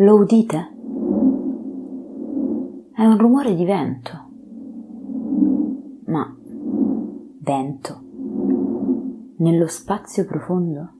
[0.00, 0.58] Lo udite?
[2.92, 4.28] È un rumore di vento.
[6.04, 6.36] Ma
[7.40, 8.00] vento
[9.38, 10.92] nello spazio profondo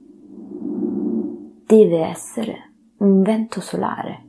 [1.63, 4.26] deve essere un vento solare.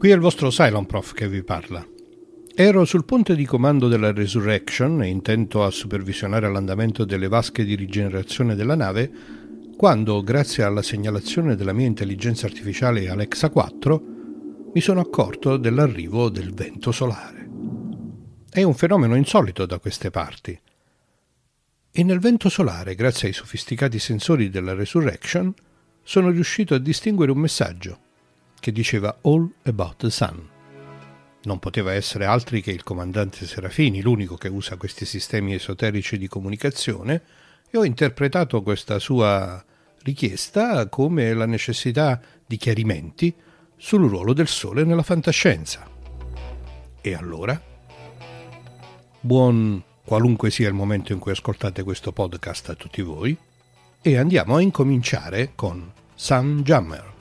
[0.00, 1.86] Qui è il vostro Cylon Prof che vi parla.
[2.54, 8.54] Ero sul ponte di comando della Resurrection, intento a supervisionare l'andamento delle vasche di rigenerazione
[8.54, 9.12] della nave,
[9.76, 14.02] quando, grazie alla segnalazione della mia intelligenza artificiale Alexa 4,
[14.72, 17.46] mi sono accorto dell'arrivo del vento solare.
[18.48, 20.58] È un fenomeno insolito da queste parti.
[21.92, 25.52] E nel vento solare, grazie ai sofisticati sensori della Resurrection,
[26.02, 28.08] sono riuscito a distinguere un messaggio
[28.60, 30.48] che diceva All About the Sun.
[31.42, 36.28] Non poteva essere altri che il comandante Serafini, l'unico che usa questi sistemi esoterici di
[36.28, 37.22] comunicazione,
[37.70, 39.64] e ho interpretato questa sua
[40.02, 43.34] richiesta come la necessità di chiarimenti
[43.76, 45.88] sul ruolo del Sole nella fantascienza.
[47.00, 47.60] E allora?
[49.20, 53.36] Buon qualunque sia il momento in cui ascoltate questo podcast a tutti voi,
[54.02, 57.19] e andiamo a incominciare con Sun Jammer.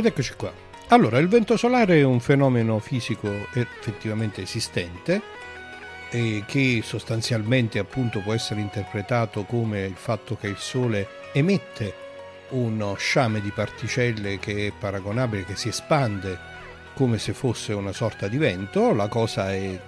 [0.00, 0.50] Ed eccoci qua.
[0.88, 5.20] Allora, il vento solare è un fenomeno fisico effettivamente esistente
[6.08, 11.94] e che sostanzialmente appunto può essere interpretato come il fatto che il Sole emette
[12.52, 16.38] uno sciame di particelle che è paragonabile, che si espande
[16.94, 18.94] come se fosse una sorta di vento.
[18.94, 19.78] La cosa è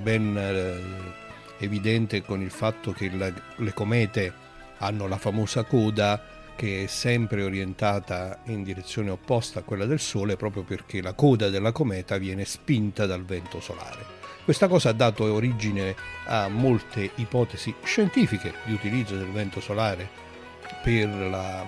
[0.00, 4.32] ben eh, evidente con il fatto che le comete
[4.78, 10.36] hanno la famosa coda che è sempre orientata in direzione opposta a quella del Sole
[10.36, 14.14] proprio perché la coda della cometa viene spinta dal vento solare.
[14.42, 15.94] Questa cosa ha dato origine
[16.24, 20.08] a molte ipotesi scientifiche di utilizzo del vento solare
[20.82, 21.64] per la,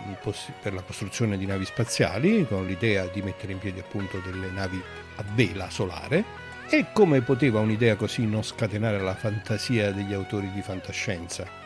[0.63, 4.81] per la costruzione di navi spaziali, con l'idea di mettere in piedi appunto delle navi
[5.17, 6.47] a vela solare.
[6.71, 11.58] E come poteva un'idea così non scatenare la fantasia degli autori di fantascienza?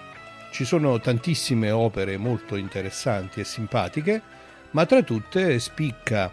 [0.52, 4.20] Ci sono tantissime opere molto interessanti e simpatiche,
[4.72, 6.30] ma tra tutte spicca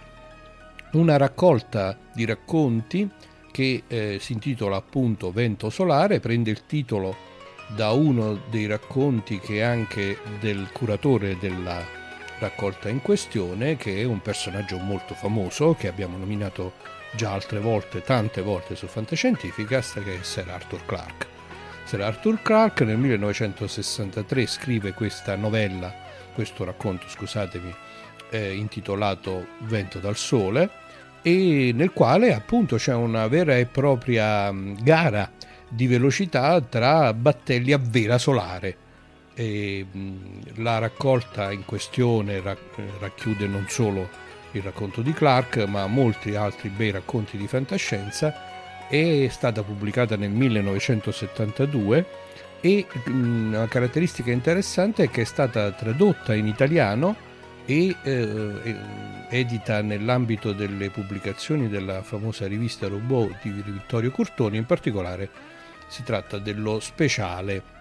[0.92, 3.10] una raccolta di racconti
[3.50, 7.16] che eh, si intitola appunto Vento Solare, prende il titolo
[7.68, 11.82] da uno dei racconti che è anche del curatore della
[12.40, 16.74] raccolta in questione, che è un personaggio molto famoso che abbiamo nominato
[17.16, 21.39] già altre volte, tante volte su Fantascientificast, che è Sir Arthur Clarke.
[21.90, 25.92] Sir Arthur Clarke nel 1963 scrive questa novella,
[26.36, 27.74] questo racconto, scusatemi,
[28.30, 30.70] eh, intitolato Vento dal Sole,
[31.24, 35.32] e nel quale appunto c'è una vera e propria mm, gara
[35.68, 38.78] di velocità tra battelli a vela solare.
[39.34, 42.40] E, mm, la raccolta in questione
[43.00, 44.08] racchiude non solo
[44.52, 48.59] il racconto di Clark, ma molti altri bei racconti di fantascienza
[48.90, 52.06] è stata pubblicata nel 1972
[52.60, 57.16] e una caratteristica interessante è che è stata tradotta in italiano
[57.66, 58.76] e eh,
[59.30, 65.30] edita nell'ambito delle pubblicazioni della famosa rivista Robot di Vittorio Curtoni, in particolare
[65.88, 67.78] si tratta dello speciale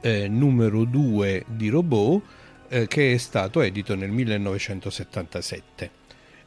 [0.00, 2.22] eh, numero 2 di Robot
[2.68, 5.90] eh, che è stato edito nel 1977.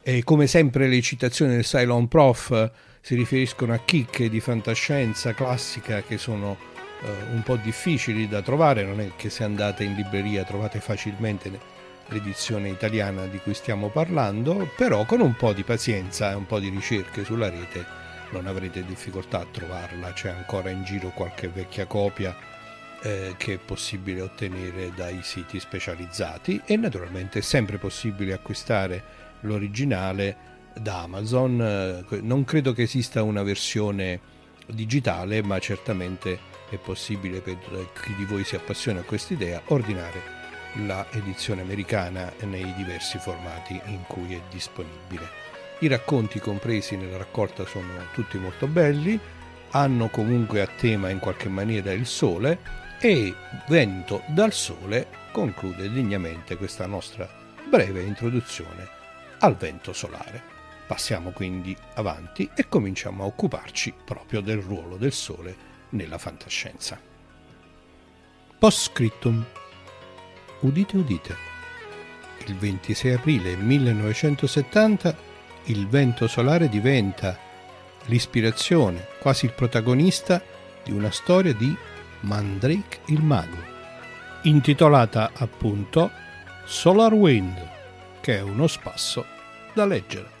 [0.02, 2.70] E come sempre le citazioni del Cylon Prof
[3.00, 6.56] si riferiscono a chicche di fantascienza classica che sono
[7.02, 11.78] eh, un po' difficili da trovare, non è che se andate in libreria trovate facilmente
[12.08, 16.58] l'edizione italiana di cui stiamo parlando, però con un po' di pazienza e un po'
[16.58, 17.98] di ricerche sulla rete
[18.30, 22.36] non avrete difficoltà a trovarla, c'è ancora in giro qualche vecchia copia
[23.02, 29.02] eh, che è possibile ottenere dai siti specializzati e naturalmente è sempre possibile acquistare
[29.40, 32.04] l'originale da Amazon.
[32.10, 34.20] Eh, non credo che esista una versione
[34.66, 36.38] digitale, ma certamente
[36.70, 40.38] è possibile per chi di voi si appassiona a quest'idea ordinare
[40.86, 45.28] la edizione americana nei diversi formati in cui è disponibile.
[45.80, 49.18] I racconti compresi nella raccolta sono tutti molto belli,
[49.70, 52.58] hanno comunque a tema in qualche maniera il sole
[53.00, 53.34] e
[53.66, 57.28] Vento dal sole conclude degnamente questa nostra
[57.68, 58.88] breve introduzione
[59.38, 60.59] al vento solare.
[60.90, 65.54] Passiamo quindi avanti e cominciamo a occuparci proprio del ruolo del Sole
[65.90, 67.00] nella fantascienza.
[68.58, 69.46] Post scriptum.
[70.62, 71.36] Udite udite.
[72.44, 75.16] Il 26 aprile 1970
[75.66, 77.38] il vento solare diventa
[78.06, 80.42] l'ispirazione, quasi il protagonista
[80.82, 81.72] di una storia di
[82.22, 83.62] Mandrake il mago,
[84.42, 86.10] intitolata appunto
[86.64, 87.68] Solar Wind,
[88.20, 89.24] che è uno spasso
[89.72, 90.39] da leggere.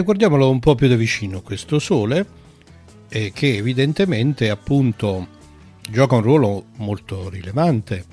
[0.00, 2.26] E guardiamolo un po' più da vicino questo Sole,
[3.10, 5.28] eh, che evidentemente appunto
[5.90, 8.06] gioca un ruolo molto rilevante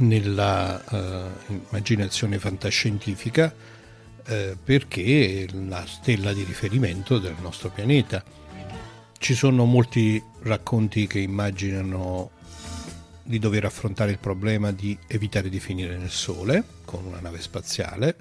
[0.00, 3.50] nella uh, immaginazione fantascientifica
[4.26, 8.22] eh, perché è la stella di riferimento del nostro pianeta.
[9.16, 12.32] Ci sono molti racconti che immaginano
[13.22, 18.16] di dover affrontare il problema di evitare di finire nel Sole con una nave spaziale.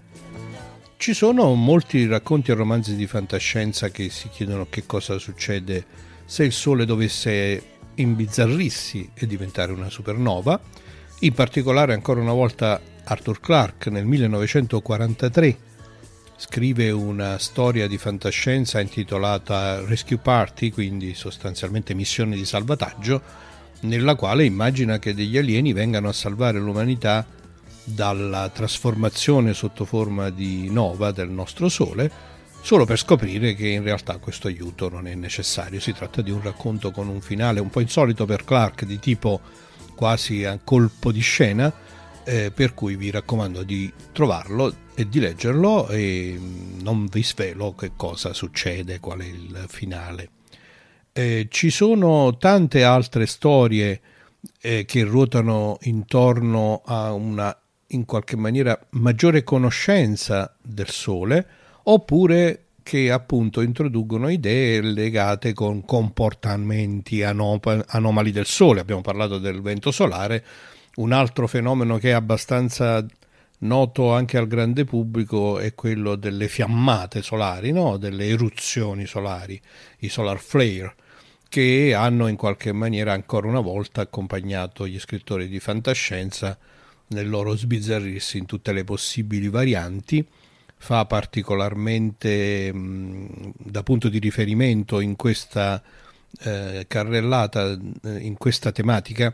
[0.98, 5.86] Ci sono molti racconti e romanzi di fantascienza che si chiedono che cosa succede
[6.26, 10.60] se il Sole dovesse imbizzarrirsi e diventare una supernova.
[11.20, 15.58] In particolare, ancora una volta, Arthur Clarke nel 1943
[16.38, 23.22] scrive una storia di fantascienza intitolata Rescue Party, quindi sostanzialmente missione di salvataggio,
[23.82, 27.26] nella quale immagina che degli alieni vengano a salvare l'umanità
[27.86, 32.12] dalla trasformazione sotto forma di nova del nostro Sole,
[32.62, 35.80] solo per scoprire che in realtà questo aiuto non è necessario.
[35.80, 39.40] Si tratta di un racconto con un finale un po' insolito per Clark, di tipo
[39.96, 41.72] quasi a colpo di scena,
[42.24, 46.40] eh, per cui vi raccomando di trovarlo e di leggerlo e
[46.82, 50.30] non vi svelo che cosa succede, qual è il finale.
[51.14, 54.02] Eh, ci sono tante altre storie
[54.60, 57.56] eh, che ruotano intorno a una
[57.88, 61.48] in qualche maniera maggiore conoscenza del Sole
[61.84, 68.80] oppure che appunto introducono idee legate con comportamenti anomali del Sole.
[68.80, 70.44] Abbiamo parlato del vento solare,
[70.98, 73.04] un altro fenomeno che è abbastanza
[73.60, 77.98] noto anche al grande pubblico è quello delle fiammate solari, no?
[77.98, 79.60] delle eruzioni solari,
[80.00, 80.96] i solar flare,
[81.50, 86.58] che hanno in qualche maniera ancora una volta accompagnato gli scrittori di fantascienza
[87.08, 90.26] nel loro sbizzarrirsi in tutte le possibili varianti.
[90.78, 95.82] Fa particolarmente mh, da punto di riferimento in questa
[96.40, 97.72] eh, carrellata,
[98.04, 99.34] eh, in questa tematica,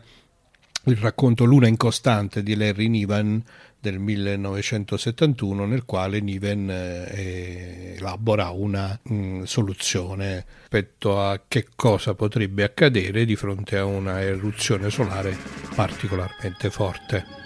[0.84, 3.44] il racconto Luna incostante di Larry Niven
[3.78, 12.14] del 1971 nel quale Niven eh, elabora una mh, mm, soluzione rispetto a che cosa
[12.14, 15.36] potrebbe accadere di fronte a una eruzione solare
[15.74, 17.41] particolarmente forte.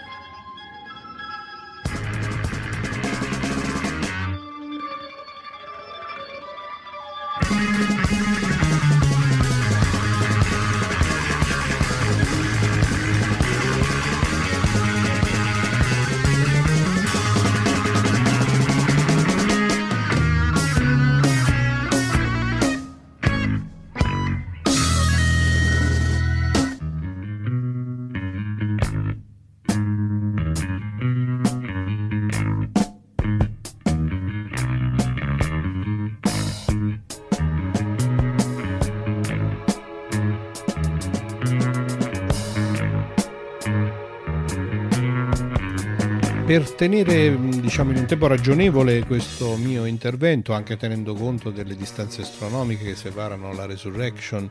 [46.77, 52.21] per tenere diciamo, in un tempo ragionevole questo mio intervento, anche tenendo conto delle distanze
[52.21, 54.49] astronomiche che separano la Resurrection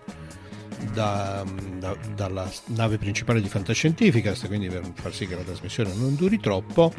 [0.91, 1.46] da,
[1.77, 6.39] da, dalla nave principale di Fantascientificast, quindi per far sì che la trasmissione non duri
[6.39, 6.91] troppo,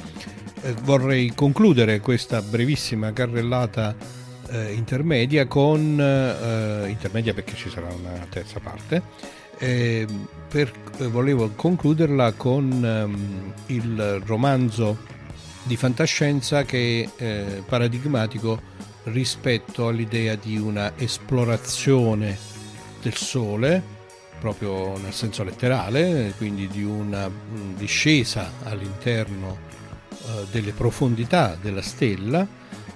[0.63, 3.97] eh, vorrei concludere questa brevissima carrellata
[4.49, 9.03] eh, intermedia con eh, intermedia perché ci sarà una terza parte
[9.59, 10.07] eh,
[10.49, 15.15] per, eh, volevo concluderla con ehm, il romanzo
[15.67, 22.37] di fantascienza che è eh, paradigmatico rispetto all'idea di una esplorazione
[23.03, 23.83] del Sole,
[24.39, 29.59] proprio nel senso letterale, quindi di una mm, discesa all'interno
[30.11, 32.47] eh, delle profondità della stella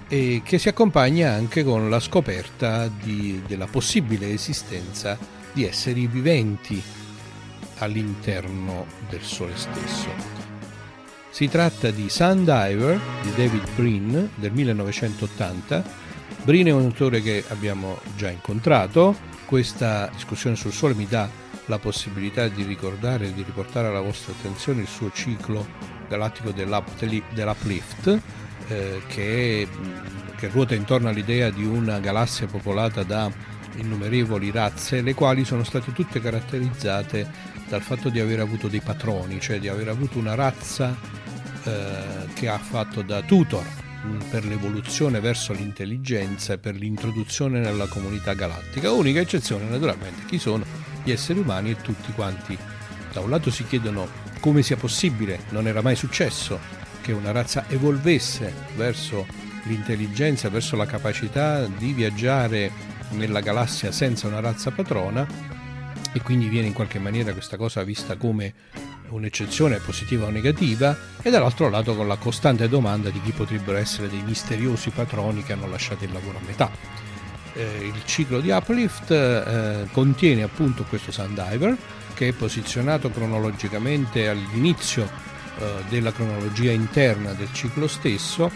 [0.07, 5.17] e che si accompagna anche con la scoperta di, della possibile esistenza
[5.53, 6.81] di esseri viventi
[7.77, 10.30] all'interno del Sole stesso.
[11.31, 15.81] Si tratta di Sundiver di David Brin del 1980.
[16.43, 19.15] Brin è un autore che abbiamo già incontrato.
[19.45, 21.29] Questa discussione sul Sole mi dà
[21.67, 25.65] la possibilità di ricordare e di riportare alla vostra attenzione il suo ciclo
[26.09, 28.19] galattico dell'Uplift,
[28.67, 29.69] eh, che,
[30.35, 33.31] che ruota intorno all'idea di una galassia popolata da
[33.77, 37.25] innumerevoli razze, le quali sono state tutte caratterizzate
[37.69, 41.20] dal fatto di aver avuto dei patroni, cioè di aver avuto una razza
[42.33, 43.65] che ha fatto da tutor
[44.05, 48.91] mm, per l'evoluzione verso l'intelligenza e per l'introduzione nella comunità galattica.
[48.91, 50.63] Unica eccezione naturalmente chi sono
[51.03, 52.57] gli esseri umani e tutti quanti
[53.11, 54.07] da un lato si chiedono
[54.39, 56.59] come sia possibile, non era mai successo
[57.01, 59.25] che una razza evolvesse verso
[59.65, 62.71] l'intelligenza, verso la capacità di viaggiare
[63.11, 65.27] nella galassia senza una razza patrona
[66.13, 68.53] e quindi viene in qualche maniera questa cosa vista come
[69.15, 74.09] un'eccezione positiva o negativa e dall'altro lato con la costante domanda di chi potrebbero essere
[74.09, 76.71] dei misteriosi patroni che hanno lasciato il lavoro a metà.
[77.53, 81.75] Eh, il ciclo di Uplift eh, contiene appunto questo Sundiver
[82.13, 85.03] che è posizionato cronologicamente all'inizio
[85.57, 88.51] eh, della cronologia interna del ciclo stesso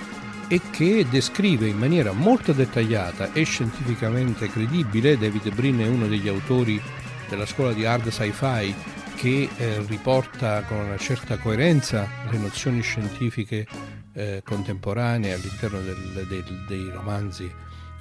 [0.47, 6.27] e che descrive in maniera molto dettagliata e scientificamente credibile, David Brin è uno degli
[6.27, 6.81] autori
[7.27, 8.74] della scuola di hard sci-fi
[9.15, 13.65] che eh, riporta con una certa coerenza le nozioni scientifiche
[14.13, 17.50] eh, contemporanee all'interno del, del, dei romanzi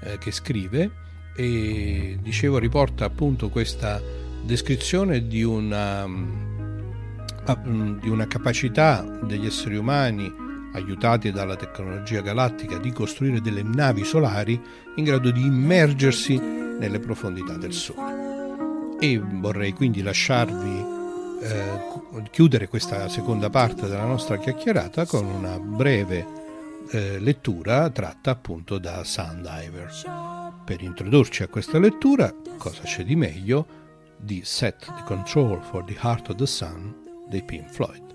[0.00, 0.90] eh, che scrive
[1.34, 4.00] e dicevo riporta appunto questa
[4.42, 10.42] descrizione di una, mm, di una capacità degli esseri umani
[10.74, 14.60] aiutati dalla tecnologia galattica di costruire delle navi solari
[14.96, 18.96] in grado di immergersi nelle profondità del Sole.
[18.98, 20.93] E vorrei quindi lasciarvi
[21.44, 26.26] eh, chiudere questa seconda parte della nostra chiacchierata con una breve
[26.90, 30.62] eh, lettura tratta appunto da Sundiver.
[30.64, 33.66] Per introdurci a questa lettura, cosa c'è di meglio
[34.16, 36.94] di Set the Control for the Heart of the Sun
[37.28, 38.13] dei Pink Floyd.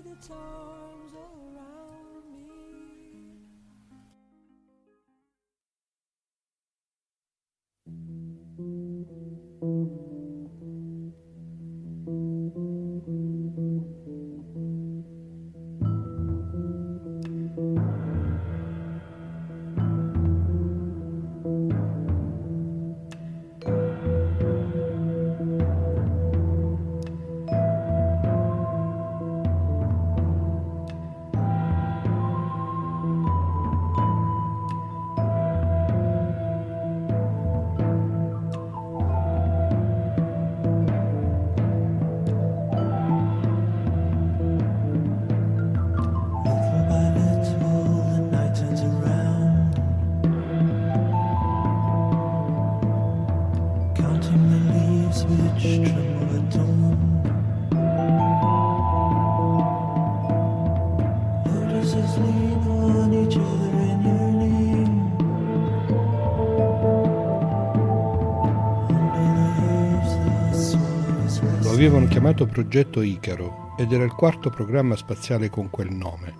[71.80, 76.34] Avevano chiamato Progetto Icaro ed era il quarto programma spaziale con quel nome,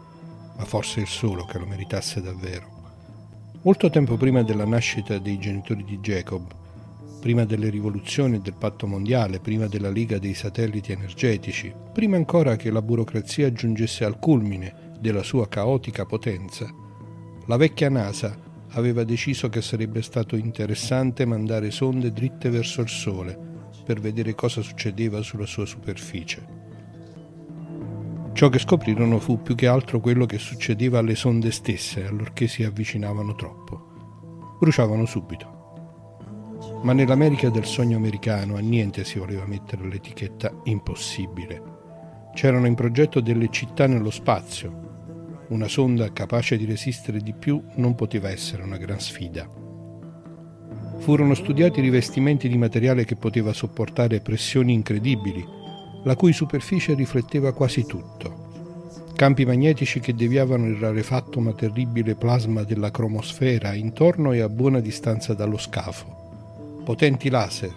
[0.55, 2.69] ma forse il solo che lo meritasse davvero.
[3.63, 6.43] Molto tempo prima della nascita dei genitori di Jacob,
[7.23, 12.71] prima delle rivoluzioni del patto mondiale, prima della Liga dei satelliti energetici, prima ancora che
[12.71, 16.73] la burocrazia giungesse al culmine della sua caotica potenza,
[17.47, 18.37] la vecchia NASA
[18.73, 23.49] aveva deciso che sarebbe stato interessante mandare sonde dritte verso il Sole
[23.85, 26.59] per vedere cosa succedeva sulla sua superficie.
[28.33, 32.63] Ciò che scoprirono fu più che altro quello che succedeva alle sonde stesse allorché si
[32.63, 34.57] avvicinavano troppo.
[34.61, 35.59] Bruciavano subito.
[36.83, 41.63] Ma nell'America del sogno americano a niente si voleva mettere l'etichetta impossibile.
[42.33, 44.80] C'erano in progetto delle città nello spazio.
[45.51, 49.49] Una sonda capace di resistere di più non poteva essere una gran sfida.
[50.99, 55.45] Furono studiati rivestimenti di materiale che poteva sopportare pressioni incredibili,
[56.05, 59.09] la cui superficie rifletteva quasi tutto.
[59.17, 64.79] Campi magnetici che deviavano il rarefatto ma terribile plasma della cromosfera intorno e a buona
[64.79, 66.83] distanza dallo scafo.
[66.85, 67.75] Potenti laser,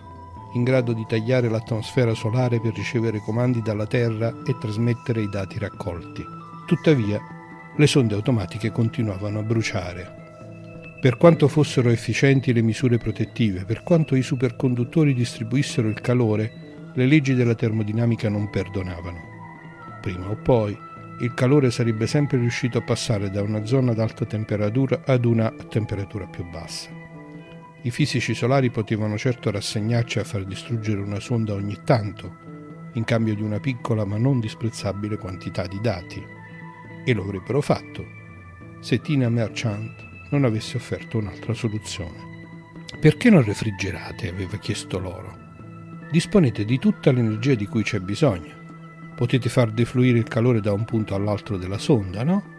[0.53, 5.57] in grado di tagliare l'atmosfera solare per ricevere comandi dalla Terra e trasmettere i dati
[5.57, 6.23] raccolti.
[6.67, 7.19] Tuttavia,
[7.75, 10.21] le sonde automatiche continuavano a bruciare.
[11.01, 17.05] Per quanto fossero efficienti le misure protettive, per quanto i superconduttori distribuissero il calore, le
[17.07, 19.19] leggi della termodinamica non perdonavano.
[20.01, 20.77] Prima o poi,
[21.21, 25.47] il calore sarebbe sempre riuscito a passare da una zona ad alta temperatura ad una
[25.47, 26.89] a temperatura più bassa.
[27.81, 32.37] I fisici solari potevano certo rassegnarci a far distruggere una sonda ogni tanto,
[32.93, 36.42] in cambio di una piccola ma non disprezzabile quantità di dati.
[37.05, 38.21] E lo avrebbero fatto
[38.79, 42.31] se Tina Merchant non avesse offerto un'altra soluzione.
[42.99, 44.29] Perché non refrigerate?
[44.29, 45.37] aveva chiesto loro.
[46.11, 48.61] Disponete di tutta l'energia di cui c'è bisogno.
[49.15, 52.51] Potete far defluire il calore da un punto all'altro della sonda, no?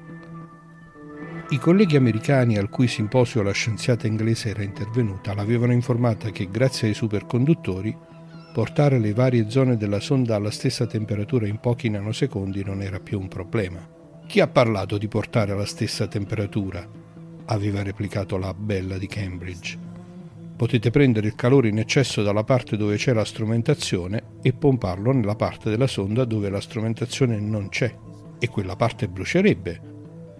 [1.50, 6.88] I colleghi americani al cui simposio la scienziata inglese era intervenuta l'avevano informata che grazie
[6.88, 7.94] ai superconduttori
[8.52, 13.20] portare le varie zone della sonda alla stessa temperatura in pochi nanosecondi non era più
[13.20, 13.93] un problema.
[14.26, 17.02] Chi ha parlato di portare alla stessa temperatura?
[17.46, 19.78] aveva replicato la bella di Cambridge.
[20.56, 25.34] Potete prendere il calore in eccesso dalla parte dove c'è la strumentazione e pomparlo nella
[25.34, 27.94] parte della sonda dove la strumentazione non c'è
[28.38, 29.80] e quella parte brucierebbe,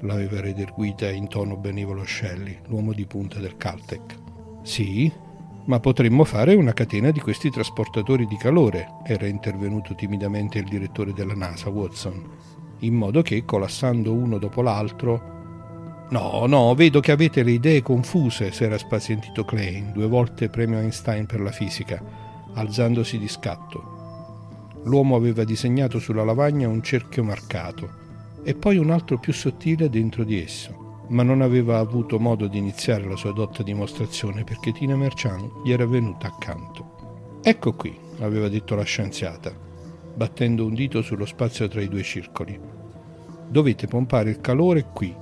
[0.00, 4.18] l'aveva redarguita in tono benevolo Shelley, l'uomo di punta del Caltech.
[4.62, 5.12] Sì,
[5.66, 11.12] ma potremmo fare una catena di questi trasportatori di calore, era intervenuto timidamente il direttore
[11.12, 12.22] della NASA, Watson,
[12.84, 15.32] in modo che, collassando uno dopo l'altro,
[16.10, 20.78] No, no, vedo che avete le idee confuse, si era spazientito Klein, due volte premio
[20.78, 22.00] Einstein per la fisica,
[22.52, 24.82] alzandosi di scatto.
[24.84, 28.02] L'uomo aveva disegnato sulla lavagna un cerchio marcato
[28.44, 32.58] e poi un altro più sottile dentro di esso, ma non aveva avuto modo di
[32.58, 37.40] iniziare la sua dotta dimostrazione perché Tina Merchant gli era venuta accanto.
[37.42, 39.52] Ecco qui, aveva detto la scienziata,
[40.14, 42.73] battendo un dito sullo spazio tra i due circoli.
[43.48, 45.14] Dovete pompare il calore qui,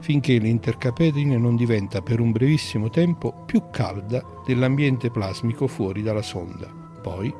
[0.00, 6.68] finché l'intercapetrine non diventa per un brevissimo tempo più calda dell'ambiente plasmico fuori dalla sonda.
[7.00, 7.34] Poi,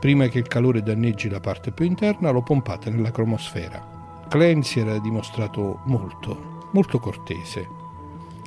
[0.00, 4.26] prima che il calore danneggi la parte più interna, lo pompate nella cromosfera.
[4.28, 7.68] Klein si era dimostrato molto, molto cortese.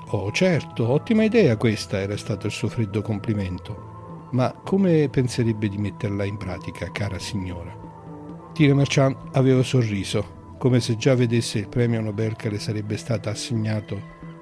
[0.07, 4.27] Oh, certo, ottima idea questa, era stato il suo freddo complimento.
[4.31, 7.77] Ma come penserebbe di metterla in pratica, cara signora?
[8.53, 13.29] Tina Marchand aveva sorriso come se già vedesse il premio Nobel che le sarebbe stato
[13.29, 13.99] assegnato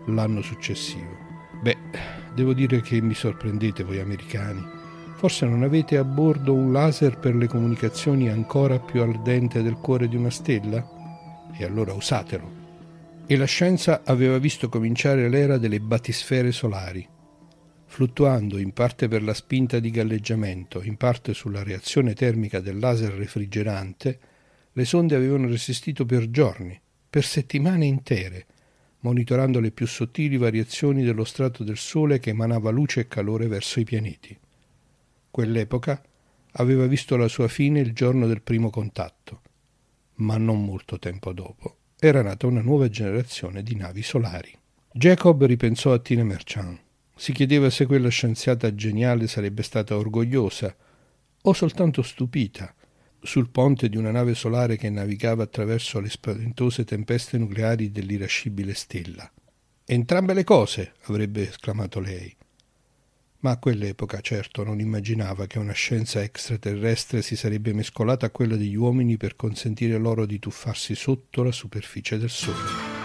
[0.08, 1.16] l'anno successivo.
[1.62, 1.78] Beh,
[2.36, 4.62] devo dire che mi sorprendete voi americani.
[5.16, 10.10] Forse non avete a bordo un laser per le comunicazioni ancora più ardente del cuore
[10.10, 10.86] di una stella?
[11.58, 12.52] E allora usatelo.
[13.26, 17.08] E la scienza aveva visto cominciare l'era delle batisfere solari,
[17.86, 23.14] fluttuando in parte per la spinta di galleggiamento, in parte sulla reazione termica del laser
[23.14, 24.20] refrigerante,
[24.74, 26.80] le sonde avevano resistito per giorni,
[27.10, 28.46] per settimane intere,
[29.00, 33.80] monitorando le più sottili variazioni dello strato del Sole che emanava luce e calore verso
[33.80, 34.38] i pianeti.
[35.32, 36.02] Quell'epoca
[36.54, 39.42] aveva visto la sua fine il giorno del primo contatto,
[40.16, 44.58] ma non molto tempo dopo era nata una nuova generazione di navi solari.
[44.94, 46.80] Jacob ripensò a Tina Merchant.
[47.14, 50.74] Si chiedeva se quella scienziata geniale sarebbe stata orgogliosa
[51.42, 52.74] o soltanto stupita
[53.22, 59.30] sul ponte di una nave solare che navigava attraverso le spaventose tempeste nucleari dell'irascibile stella.
[59.86, 62.36] Entrambe le cose, avrebbe esclamato lei.
[63.42, 68.58] Ma a quell'epoca certo non immaginava che una scienza extraterrestre si sarebbe mescolata a quella
[68.58, 72.99] degli uomini per consentire loro di tuffarsi sotto la superficie del Sole.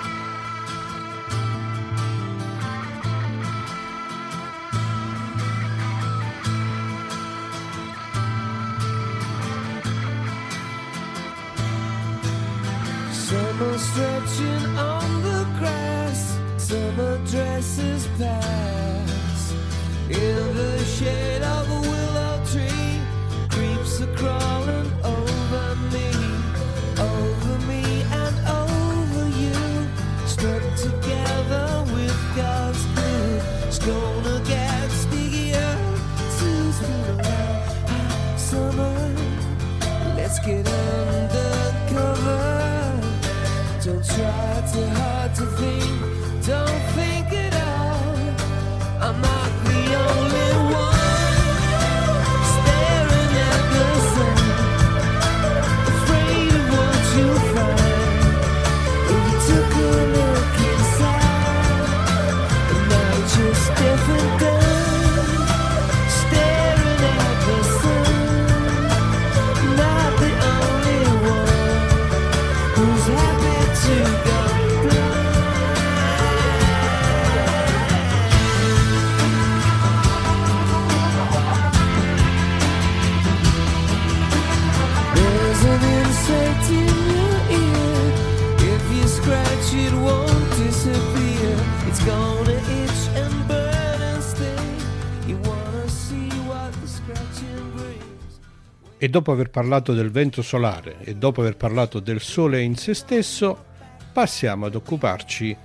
[99.15, 103.65] Dopo aver parlato del vento solare e dopo aver parlato del Sole in se stesso,
[104.13, 105.57] passiamo ad occuparci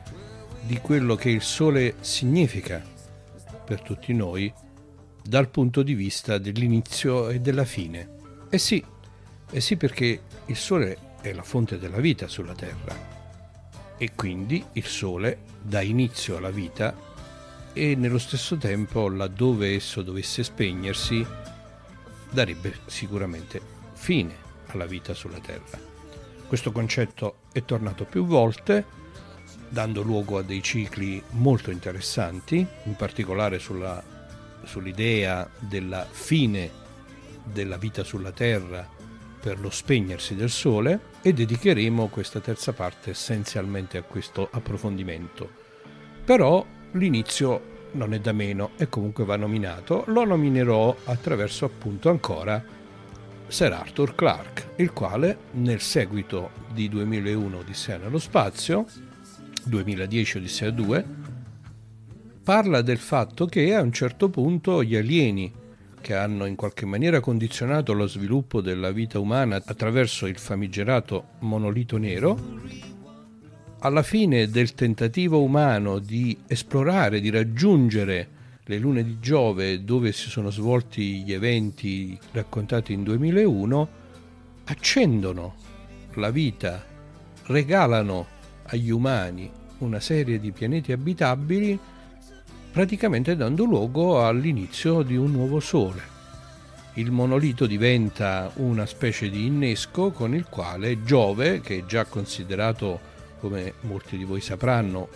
[0.62, 2.80] di quello che il Sole significa
[3.66, 4.54] per tutti noi
[5.24, 8.18] dal punto di vista dell'inizio e della fine.
[8.52, 8.86] E sì,
[9.50, 12.96] e sì perché il Sole è la fonte della vita sulla Terra
[13.98, 16.96] e quindi il Sole dà inizio alla vita
[17.74, 21.26] e nello stesso tempo laddove esso dovesse spegnersi
[22.30, 23.62] darebbe sicuramente
[23.94, 24.36] fine
[24.68, 25.78] alla vita sulla Terra.
[26.48, 28.98] Questo concetto è tornato più volte
[29.70, 34.04] dando luogo a dei cicli molto interessanti, in particolare sulla,
[34.64, 36.88] sull'idea della fine
[37.44, 38.88] della vita sulla Terra
[39.40, 45.50] per lo spegnersi del Sole e dedicheremo questa terza parte essenzialmente a questo approfondimento.
[46.26, 52.64] Però l'inizio non è da meno e comunque va nominato, lo nominerò attraverso appunto ancora
[53.48, 58.86] Sir Arthur Clarke, il quale nel seguito di 2001 Odissea nello spazio,
[59.64, 61.06] 2010 Odissea 2,
[62.44, 65.52] parla del fatto che a un certo punto gli alieni
[66.02, 71.98] che hanno in qualche maniera condizionato lo sviluppo della vita umana attraverso il famigerato monolito
[71.98, 72.38] nero,
[73.80, 80.30] alla fine del tentativo umano di esplorare, di raggiungere le lune di Giove dove si
[80.30, 83.90] sono svolti gli eventi raccontati in 2001,
[84.66, 85.56] accendono
[86.16, 86.86] la vita,
[87.46, 88.28] regalano
[88.64, 91.80] agli umani una serie di pianeti abitabili,
[92.72, 96.18] praticamente dando luogo all'inizio di un nuovo Sole.
[96.96, 103.18] Il monolito diventa una specie di innesco con il quale Giove, che è già considerato,
[103.40, 105.08] come molti di voi sapranno,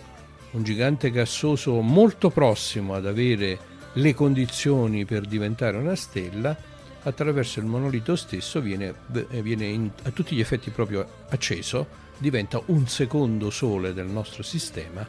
[0.52, 6.56] un gigante gassoso molto prossimo ad avere le condizioni per diventare una stella,
[7.04, 12.88] attraverso il monolito stesso viene, viene in, a tutti gli effetti proprio acceso, diventa un
[12.88, 15.06] secondo sole del nostro sistema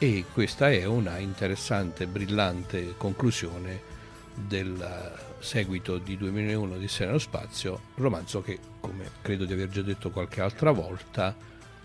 [0.00, 3.96] e questa è una interessante, brillante conclusione
[4.34, 10.10] del seguito di 2001 di nello spazio, romanzo che, come credo di aver già detto
[10.10, 11.34] qualche altra volta,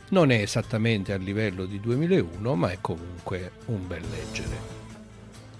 [0.09, 4.81] non è esattamente a livello di 2001, ma è comunque un bel leggere.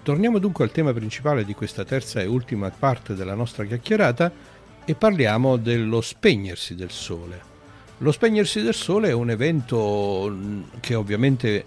[0.02, 4.30] Torniamo dunque al tema principale di questa terza e ultima parte della nostra chiacchierata
[4.84, 7.52] e parliamo dello spegnersi del Sole.
[7.98, 10.36] Lo spegnersi del Sole è un evento
[10.80, 11.64] che ovviamente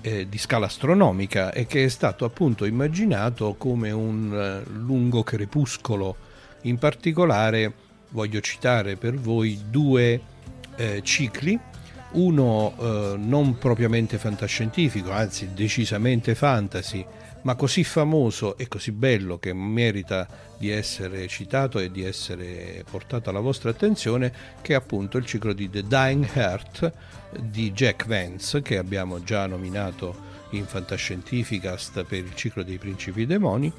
[0.00, 6.16] è di scala astronomica e che è stato appunto immaginato come un eh, lungo crepuscolo.
[6.62, 7.72] In particolare
[8.10, 10.20] voglio citare per voi due
[10.76, 11.58] eh, cicli
[12.14, 17.04] uno eh, non propriamente fantascientifico, anzi decisamente fantasy,
[17.42, 23.30] ma così famoso e così bello che merita di essere citato e di essere portato
[23.30, 26.92] alla vostra attenzione, che è appunto il ciclo di The Dying Heart
[27.40, 33.72] di Jack Vance, che abbiamo già nominato in Fantascientificast per il ciclo dei principi demoni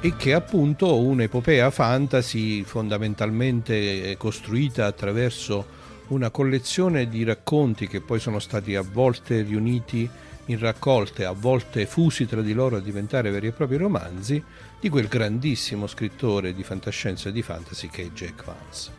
[0.00, 5.77] e che è appunto un'epopea fantasy fondamentalmente costruita attraverso
[6.08, 10.08] una collezione di racconti che poi sono stati a volte riuniti
[10.46, 14.42] in raccolte, a volte fusi tra di loro a diventare veri e propri romanzi,
[14.80, 18.90] di quel grandissimo scrittore di fantascienza e di fantasy che è Jack Vance.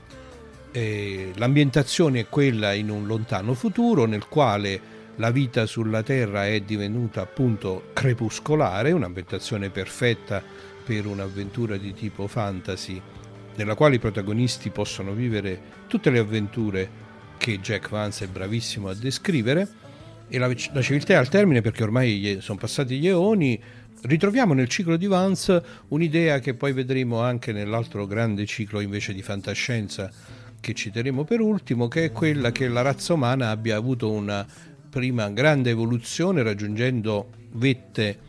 [0.71, 6.61] E l'ambientazione è quella in un lontano futuro nel quale la vita sulla Terra è
[6.61, 10.43] divenuta appunto crepuscolare, un'ambientazione perfetta
[10.85, 13.01] per un'avventura di tipo fantasy
[13.59, 16.89] nella quale i protagonisti possono vivere tutte le avventure
[17.37, 19.67] che Jack Vance è bravissimo a descrivere.
[20.29, 23.61] E la, la civiltà è al termine perché ormai sono passati gli eoni.
[24.03, 29.21] Ritroviamo nel ciclo di Vance un'idea che poi vedremo anche nell'altro grande ciclo invece di
[29.21, 30.09] fantascienza
[30.61, 34.45] che citeremo per ultimo che è quella che la razza umana abbia avuto una
[34.89, 38.27] prima grande evoluzione raggiungendo vette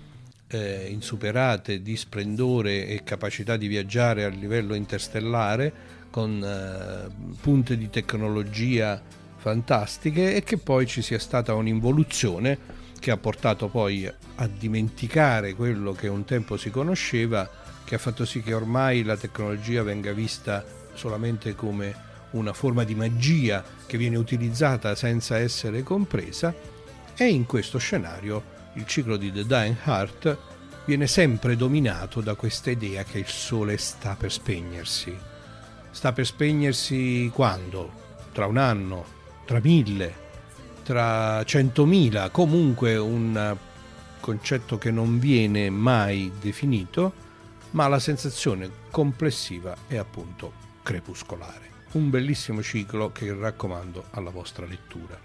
[0.50, 5.72] eh, insuperate di splendore e capacità di viaggiare a livello interstellare
[6.10, 9.00] con eh, punte di tecnologia
[9.36, 15.92] fantastiche e che poi ci sia stata un'involuzione che ha portato poi a dimenticare quello
[15.92, 17.48] che un tempo si conosceva,
[17.84, 20.62] che ha fatto sì che ormai la tecnologia venga vista
[20.94, 26.54] solamente come una forma di magia che viene utilizzata senza essere compresa
[27.16, 30.38] e in questo scenario il ciclo di The Dying Heart
[30.84, 35.16] viene sempre dominato da questa idea che il sole sta per spegnersi.
[35.90, 37.92] Sta per spegnersi quando?
[38.32, 39.04] Tra un anno,
[39.44, 40.28] tra mille,
[40.84, 43.56] tra centomila, comunque un
[44.20, 47.12] concetto che non viene mai definito,
[47.70, 50.52] ma la sensazione complessiva è appunto
[50.82, 51.68] crepuscolare.
[51.92, 55.20] Un bellissimo ciclo che raccomando alla vostra lettura.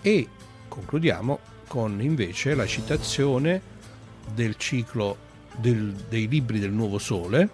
[0.00, 0.28] E
[0.68, 3.60] concludiamo con invece la citazione
[4.34, 5.16] del ciclo
[5.56, 7.48] del, dei libri del Nuovo Sole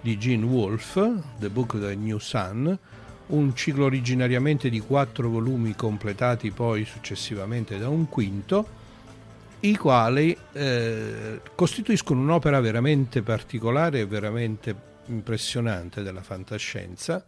[0.00, 2.78] di Gene Wolfe, The Book of the New Sun,
[3.26, 8.76] un ciclo originariamente di quattro volumi completati poi successivamente da un quinto,
[9.60, 14.74] i quali eh, costituiscono un'opera veramente particolare e veramente
[15.06, 17.24] impressionante della fantascienza,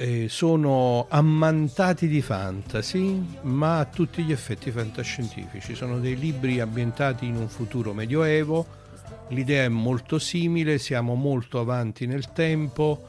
[0.00, 5.74] eh, sono ammantati di fantasy, ma a tutti gli effetti fantascientifici.
[5.74, 8.64] Sono dei libri ambientati in un futuro medioevo,
[9.30, 13.06] l'idea è molto simile, siamo molto avanti nel tempo,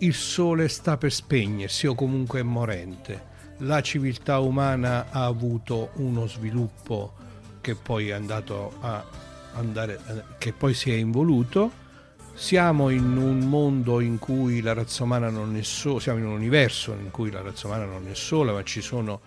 [0.00, 3.34] il sole sta per spegnersi o comunque è morente.
[3.60, 7.14] La civiltà umana ha avuto uno sviluppo
[7.62, 9.02] che poi è andato a
[9.54, 11.84] andare, eh, che poi si è involuto
[12.36, 16.32] siamo in un mondo in cui la razza umana non è sola, siamo in un
[16.32, 19.20] universo in cui la razza umana non è sola, ma ci sono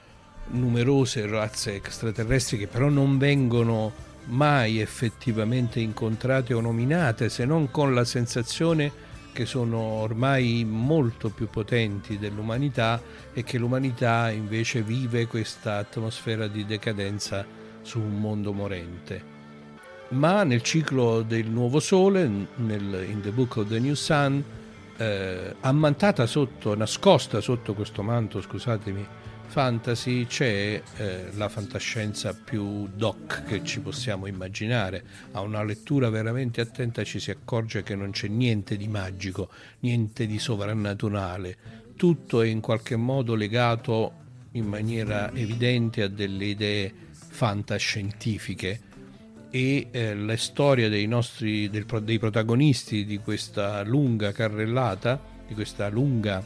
[0.51, 3.91] numerose razze extraterrestri che però non vengono
[4.25, 8.91] mai effettivamente incontrate o nominate, se non con la sensazione
[9.33, 13.01] che sono ormai molto più potenti dell'umanità
[13.33, 17.43] e che l'umanità invece vive questa atmosfera di decadenza
[17.81, 19.28] su un mondo morente
[20.09, 24.43] ma nel ciclo del nuovo sole, nel, in The Book of the New Sun,
[24.97, 29.05] eh, ammantata sotto, nascosta sotto questo manto, scusatemi,
[29.45, 35.03] fantasy, c'è eh, la fantascienza più doc che ci possiamo immaginare.
[35.31, 40.25] A una lettura veramente attenta ci si accorge che non c'è niente di magico, niente
[40.25, 41.57] di sovrannaturale,
[41.95, 44.13] tutto è in qualche modo legato
[44.53, 48.87] in maniera evidente a delle idee fantascientifiche
[49.51, 55.89] e eh, la storia dei nostri del, dei protagonisti di questa lunga carrellata, di questa
[55.89, 56.43] lunga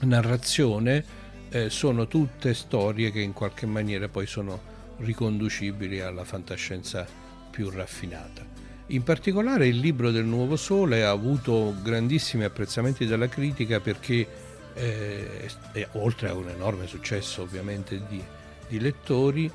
[0.00, 1.04] narrazione,
[1.50, 7.06] eh, sono tutte storie che in qualche maniera poi sono riconducibili alla fantascienza
[7.50, 8.44] più raffinata.
[8.88, 14.26] In particolare il libro del Nuovo Sole ha avuto grandissimi apprezzamenti dalla critica perché,
[14.74, 15.48] eh,
[15.92, 18.22] oltre a un enorme successo ovviamente di,
[18.68, 19.50] di lettori,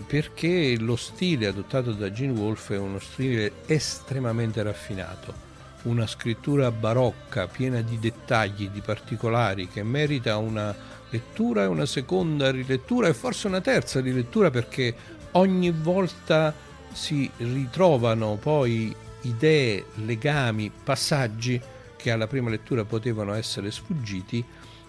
[0.00, 5.34] perché lo stile adottato da Gene Wolfe è uno stile estremamente raffinato,
[5.82, 10.74] una scrittura barocca piena di dettagli, di particolari che merita una
[11.10, 14.94] lettura e una seconda rilettura e forse una terza rilettura perché
[15.32, 16.54] ogni volta
[16.92, 21.60] si ritrovano poi idee, legami, passaggi
[21.96, 24.44] che alla prima lettura potevano essere sfuggiti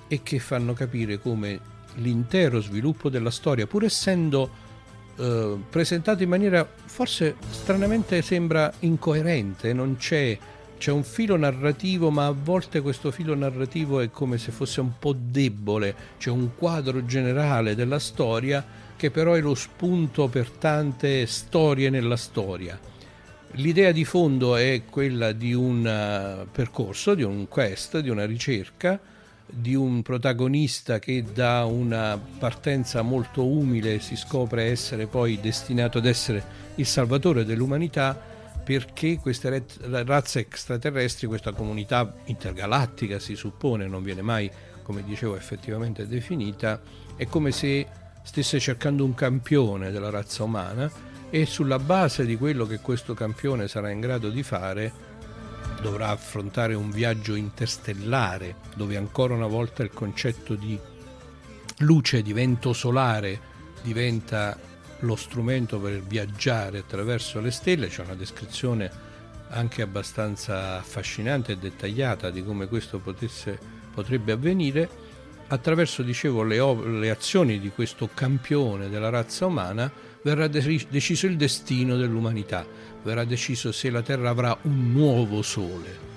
[0.08, 1.60] e che fanno capire come
[1.96, 4.62] l'intero sviluppo della storia, pur essendo
[5.17, 10.38] eh, presentato in maniera forse stranamente sembra incoerente, non c'è,
[10.78, 14.93] c'è un filo narrativo ma a volte questo filo narrativo è come se fosse un
[14.97, 21.26] po' debole, c'è un quadro generale della storia che però è lo spunto per tante
[21.26, 22.80] storie nella storia.
[23.58, 28.99] L'idea di fondo è quella di un eh, percorso, di un quest, di una ricerca,
[29.45, 36.06] di un protagonista che da una partenza molto umile si scopre essere poi destinato ad
[36.06, 36.43] essere
[36.75, 38.32] il salvatore dell'umanità
[38.63, 39.65] perché queste
[40.06, 44.49] razze extraterrestri, questa comunità intergalattica si suppone, non viene mai,
[44.84, 46.82] come dicevo, effettivamente definita,
[47.15, 47.86] è come se
[48.23, 50.89] stesse cercando un campione della razza umana
[51.29, 55.12] e sulla base di quello che questo campione sarà in grado di fare
[55.84, 60.80] dovrà affrontare un viaggio interstellare dove ancora una volta il concetto di
[61.80, 64.58] luce di vento solare diventa
[65.00, 68.89] lo strumento per viaggiare attraverso le stelle, c'è una descrizione
[69.50, 73.60] anche abbastanza affascinante e dettagliata di come questo potesse,
[73.93, 74.89] potrebbe avvenire,
[75.54, 76.58] attraverso dicevo, le,
[77.00, 79.92] le azioni di questo campione della razza umana
[80.24, 82.66] verrà deciso il destino dell'umanità,
[83.04, 86.12] verrà deciso se la Terra avrà un nuovo Sole.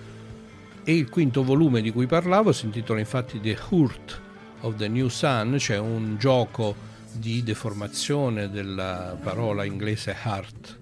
[0.85, 4.21] E il quinto volume di cui parlavo si intitola infatti The Hurt
[4.61, 6.75] of the New Sun, cioè un gioco
[7.13, 10.79] di deformazione della parola inglese heart,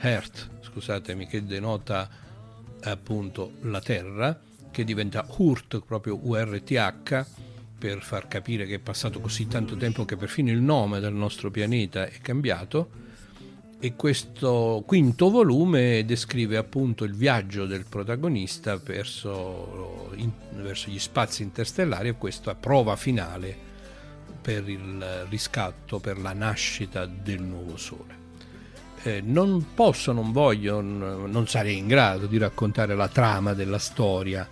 [0.00, 2.08] heart scusatemi, che denota
[2.82, 4.38] appunto la Terra,
[4.70, 7.26] che diventa Hurt, proprio URTH,
[7.84, 11.50] per far capire che è passato così tanto tempo che perfino il nome del nostro
[11.50, 12.88] pianeta è cambiato
[13.78, 20.30] e questo quinto volume descrive appunto il viaggio del protagonista verso, in,
[20.62, 23.54] verso gli spazi interstellari e questa prova finale
[24.40, 28.22] per il riscatto, per la nascita del nuovo Sole.
[29.02, 34.48] Eh, non posso, non voglio, non sarei in grado di raccontare la trama della storia,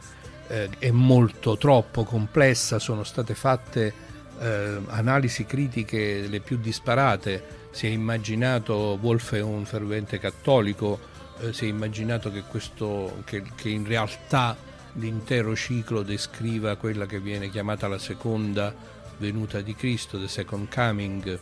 [0.53, 3.95] eh, è molto troppo complessa, sono state fatte
[4.39, 7.61] eh, analisi critiche le più disparate.
[7.71, 11.01] Si è immaginato, Wolf è un fervente cattolico,
[11.41, 14.55] eh, si è immaginato che, questo, che, che in realtà
[14.97, 18.75] l'intero ciclo descriva quella che viene chiamata la seconda
[19.17, 21.39] venuta di Cristo, the second coming,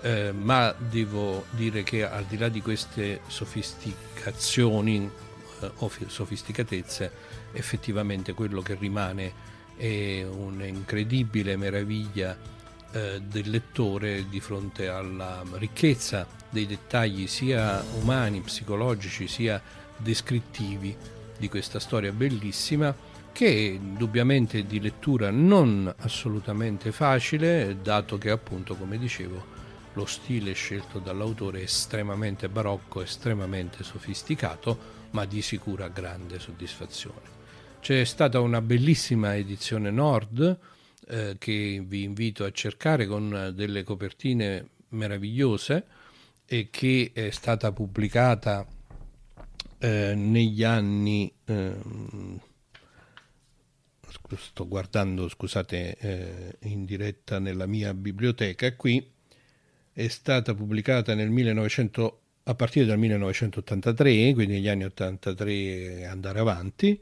[0.00, 5.08] eh, ma devo dire che al di là di queste sofisticazioni
[5.60, 12.36] eh, o sofisticatezze, effettivamente quello che rimane e un'incredibile meraviglia
[12.92, 19.60] eh, del lettore di fronte alla ricchezza dei dettagli sia umani, psicologici, sia
[19.96, 20.96] descrittivi
[21.38, 22.94] di questa storia bellissima
[23.32, 29.58] che è indubbiamente di lettura non assolutamente facile, dato che appunto, come dicevo,
[29.94, 37.39] lo stile scelto dall'autore è estremamente barocco, estremamente sofisticato, ma di sicura grande soddisfazione.
[37.80, 40.58] C'è stata una bellissima edizione Nord
[41.08, 45.86] eh, che vi invito a cercare con delle copertine meravigliose
[46.44, 48.66] e che è stata pubblicata
[49.78, 52.38] eh, negli anni ehm,
[54.36, 59.10] sto guardando scusate eh, in diretta nella mia biblioteca qui
[59.90, 66.38] è stata pubblicata nel 1900 a partire dal 1983 quindi negli anni 83 e andare
[66.40, 67.00] avanti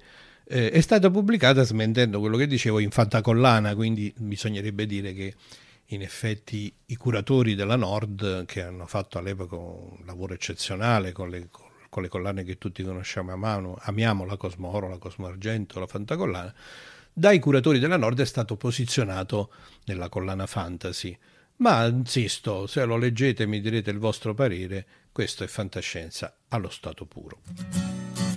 [0.48, 5.34] eh, è stata pubblicata smentendo quello che dicevo in fantacollana quindi bisognerebbe dire che
[5.90, 11.48] in effetti i curatori della Nord che hanno fatto all'epoca un lavoro eccezionale con le,
[11.88, 15.80] con le collane che tutti conosciamo a mano, amiamo la Cosmo Oro, la Cosmo Argento,
[15.80, 16.54] la Fantacollana,
[17.12, 19.50] dai curatori della Nord è stato posizionato
[19.86, 21.16] nella collana fantasy.
[21.56, 27.06] Ma insisto, se lo leggete mi direte il vostro parere, questo è fantascienza allo stato
[27.06, 28.27] puro.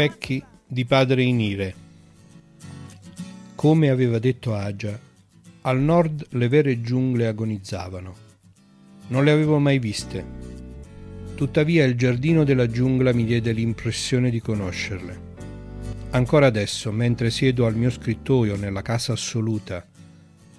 [0.00, 1.74] Specchi di padre Inire.
[3.54, 4.98] Come aveva detto Agia,
[5.60, 8.16] al nord le vere giungle agonizzavano.
[9.08, 10.24] Non le avevo mai viste.
[11.34, 15.20] Tuttavia il giardino della giungla mi diede l'impressione di conoscerle.
[16.12, 19.86] Ancora adesso, mentre siedo al mio scrittoio nella casa assoluta,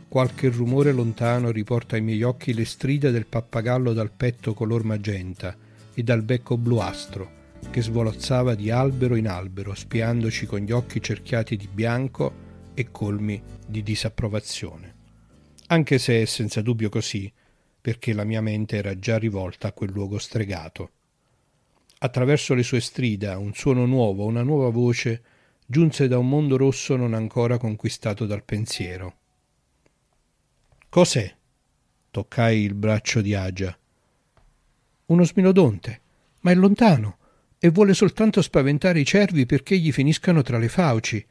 [0.08, 5.56] qualche rumore lontano riporta ai miei occhi le strida del pappagallo dal petto color magenta
[5.96, 7.39] e dal becco bluastro
[7.72, 13.41] che svolazzava di albero in albero, spiandoci con gli occhi cerchiati di bianco e colmi
[13.65, 14.95] di disapprovazione.
[15.67, 17.32] Anche se è senza dubbio così,
[17.80, 20.91] perché la mia mente era già rivolta a quel luogo stregato.
[21.99, 25.24] Attraverso le sue strida, un suono nuovo, una nuova voce,
[25.65, 29.15] giunse da un mondo rosso non ancora conquistato dal pensiero.
[30.89, 31.34] Cos'è?
[32.11, 33.76] Toccai il braccio di Agia.
[35.05, 36.01] Uno smilodonte,
[36.41, 37.19] ma è lontano
[37.64, 41.24] e vuole soltanto spaventare i cervi perché gli finiscano tra le fauci.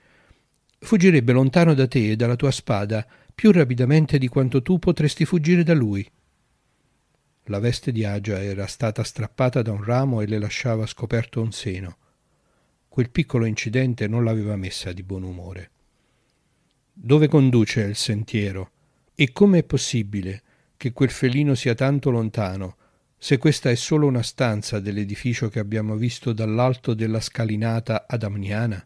[0.78, 3.04] Fuggirebbe lontano da te e dalla tua spada
[3.34, 6.08] più rapidamente di quanto tu potresti fuggire da lui.
[7.46, 11.50] La veste di Agia era stata strappata da un ramo e le lasciava scoperto un
[11.50, 11.96] seno.
[12.88, 15.70] Quel piccolo incidente non l'aveva messa di buon umore.
[16.92, 18.70] Dove conduce il sentiero?
[19.16, 20.42] E come è possibile
[20.76, 22.76] che quel felino sia tanto lontano,
[23.22, 28.82] se questa è solo una stanza dell'edificio che abbiamo visto dall'alto della scalinata adamniana?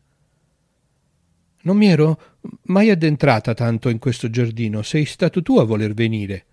[1.62, 6.47] Non mi ero mai addentrata tanto in questo giardino, sei stato tu a voler venire.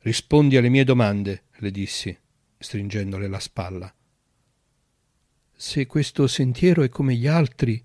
[0.00, 2.14] Rispondi alle mie domande, le dissi,
[2.58, 3.92] stringendole la spalla.
[5.50, 7.82] Se questo sentiero è come gli altri,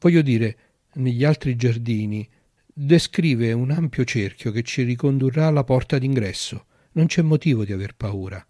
[0.00, 0.56] voglio dire,
[0.94, 2.26] negli altri giardini,
[2.64, 6.64] descrive un ampio cerchio che ci ricondurrà alla porta d'ingresso.
[6.98, 8.44] Non c'è motivo di aver paura.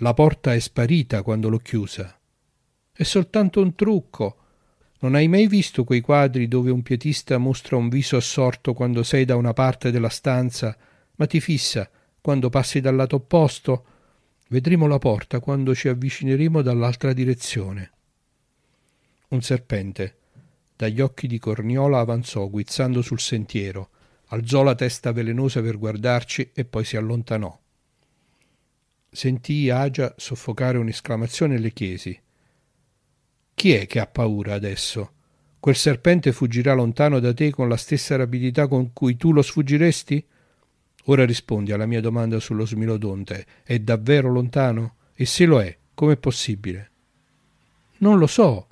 [0.00, 2.20] La porta è sparita quando l'ho chiusa.
[2.92, 4.36] È soltanto un trucco.
[4.98, 9.24] Non hai mai visto quei quadri dove un pietista mostra un viso assorto quando sei
[9.24, 10.76] da una parte della stanza,
[11.14, 13.84] ma ti fissa quando passi dal lato opposto?
[14.48, 17.90] Vedremo la porta quando ci avvicineremo dall'altra direzione.
[19.28, 20.16] Un serpente,
[20.76, 23.88] dagli occhi di Corniola, avanzò guizzando sul sentiero,
[24.26, 27.58] alzò la testa velenosa per guardarci e poi si allontanò.
[29.18, 32.16] Sentii Agia soffocare un'esclamazione e le chiesi:
[33.52, 35.10] Chi è che ha paura adesso?
[35.58, 40.24] Quel serpente fuggirà lontano da te con la stessa rapidità con cui tu lo sfuggiresti?
[41.06, 44.94] Ora rispondi alla mia domanda sullo smilodonte: è davvero lontano?
[45.14, 46.90] E se lo è, com'è possibile?
[47.96, 48.68] Non lo so.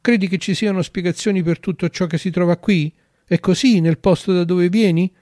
[0.00, 2.94] Credi che ci siano spiegazioni per tutto ciò che si trova qui?
[3.24, 5.12] È così nel posto da dove vieni?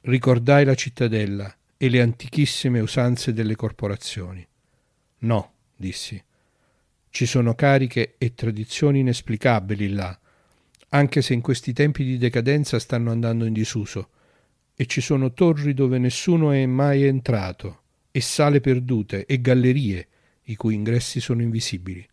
[0.00, 4.46] Ricordai la cittadella e le antichissime usanze delle corporazioni.
[5.20, 6.22] No, dissi.
[7.08, 10.18] Ci sono cariche e tradizioni inesplicabili là,
[10.90, 14.10] anche se in questi tempi di decadenza stanno andando in disuso,
[14.74, 20.08] e ci sono torri dove nessuno è mai entrato, e sale perdute, e gallerie,
[20.42, 22.06] i cui ingressi sono invisibili.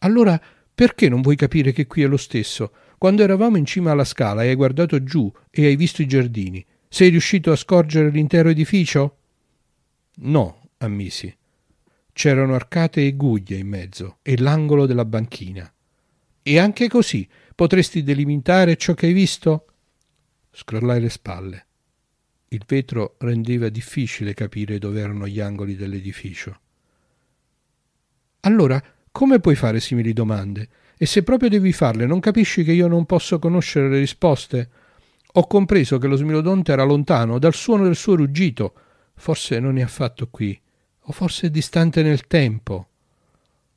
[0.00, 0.40] Allora
[0.74, 2.70] perché non vuoi capire che qui è lo stesso?
[2.98, 6.64] Quando eravamo in cima alla scala e hai guardato giù e hai visto i giardini,
[6.88, 9.16] sei riuscito a scorgere l'intero edificio?
[10.16, 11.34] No, ammisi.
[12.12, 15.70] C'erano arcate e guglie in mezzo e l'angolo della banchina.
[16.42, 19.66] E anche così potresti delimitare ciò che hai visto?
[20.52, 21.66] Scrollai le spalle.
[22.48, 26.60] Il vetro rendeva difficile capire dove erano gli angoli dell'edificio.
[28.40, 30.68] Allora, come puoi fare simili domande?
[30.96, 34.70] E se proprio devi farle, non capisci che io non posso conoscere le risposte?
[35.38, 38.72] Ho compreso che lo smilodonte era lontano, dal suono del suo ruggito.
[39.14, 40.58] Forse non è affatto qui,
[40.98, 42.88] o forse è distante nel tempo.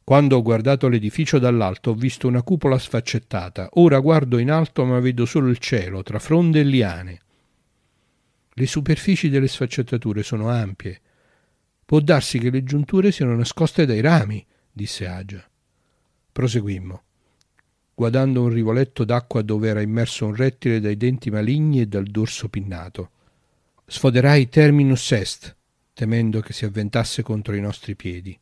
[0.06, 3.72] Quando ho guardato l'edificio dall'alto ho visto una cupola sfaccettata.
[3.74, 7.20] Ora guardo in alto ma vedo solo il cielo, tra fronde e liane.
[8.54, 11.02] Le superfici delle sfaccettature sono ampie.
[11.84, 15.46] Può darsi che le giunture siano nascoste dai rami, disse Agia.
[16.32, 17.04] Proseguimmo,
[18.00, 22.48] guardando un rivoletto d'acqua dove era immerso un rettile dai denti maligni e dal dorso
[22.48, 23.10] pinnato.
[23.86, 25.54] Sfoderai terminus est,
[25.94, 28.40] temendo che si avventasse contro i nostri piedi.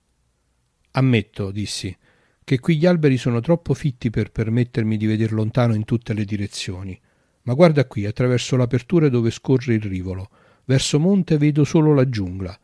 [0.91, 1.97] Ammetto, dissi,
[2.43, 6.23] che qui gli alberi sono troppo fitti per permettermi di veder lontano in tutte le
[6.23, 7.01] direzioni.
[7.41, 10.29] Ma guarda qui, attraverso l'apertura dove scorre il rivolo.
[10.65, 12.55] Verso monte vedo solo la giungla,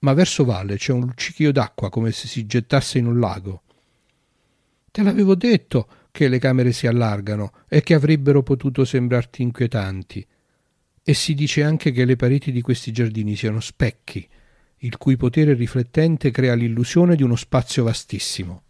[0.00, 3.62] ma verso valle c'è un luccichio d'acqua come se si gettasse in un lago.
[4.90, 10.26] Te l'avevo detto che le camere si allargano e che avrebbero potuto sembrarti inquietanti.
[11.02, 14.28] E si dice anche che le pareti di questi giardini siano specchi,
[14.78, 18.62] il cui potere riflettente crea l'illusione di uno spazio vastissimo.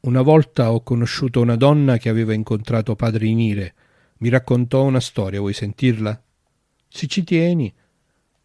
[0.00, 3.74] Una volta ho conosciuto una donna che aveva incontrato padre Inire.
[4.18, 6.20] Mi raccontò una storia, vuoi sentirla?
[6.88, 7.72] Se ci tieni.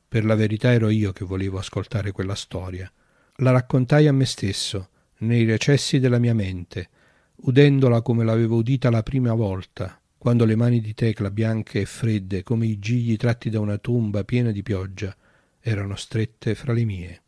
[0.08, 2.92] Per la verità ero io che volevo ascoltare quella storia.
[3.38, 6.90] La raccontai a me stesso, nei recessi della mia mente,
[7.36, 12.44] udendola come l'avevo udita la prima volta, quando le mani di Tecla bianche e fredde
[12.44, 15.16] come i gigli tratti da una tomba piena di pioggia
[15.60, 17.22] erano strette fra le mie.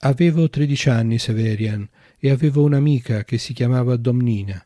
[0.00, 4.64] Avevo tredici anni, Severian, e avevo un'amica che si chiamava Domnina.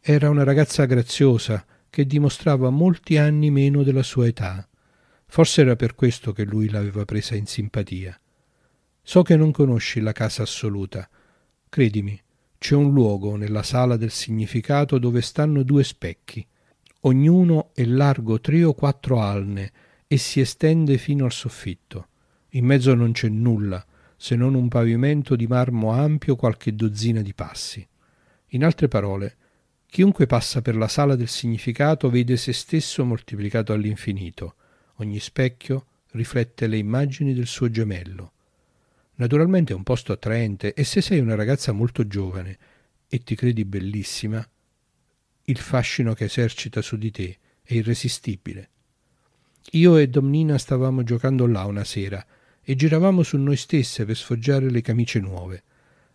[0.00, 4.66] Era una ragazza graziosa che dimostrava molti anni meno della sua età.
[5.26, 8.18] Forse era per questo che lui l'aveva presa in simpatia.
[9.02, 11.08] So che non conosci la casa assoluta.
[11.68, 12.20] Credimi,
[12.60, 16.46] c'è un luogo nella sala del significato dove stanno due specchi.
[17.00, 19.72] Ognuno è largo tre o quattro alne
[20.06, 22.08] e si estende fino al soffitto.
[22.50, 23.82] In mezzo non c'è nulla,
[24.14, 27.84] se non un pavimento di marmo ampio qualche dozzina di passi.
[28.48, 29.36] In altre parole,
[29.86, 34.56] chiunque passa per la sala del significato vede se stesso moltiplicato all'infinito.
[34.96, 38.32] Ogni specchio riflette le immagini del suo gemello.
[39.20, 42.56] Naturalmente è un posto attraente e se sei una ragazza molto giovane
[43.06, 44.42] e ti credi bellissima,
[45.44, 48.70] il fascino che esercita su di te è irresistibile.
[49.72, 52.24] Io e Domnina stavamo giocando là una sera
[52.62, 55.64] e giravamo su noi stesse per sfoggiare le camicie nuove.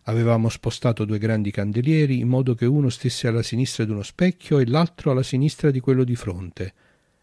[0.08, 4.66] Avevamo spostato due grandi candelieri in modo che uno stesse alla sinistra d'uno specchio e
[4.66, 6.74] l'altro alla sinistra di quello di fronte.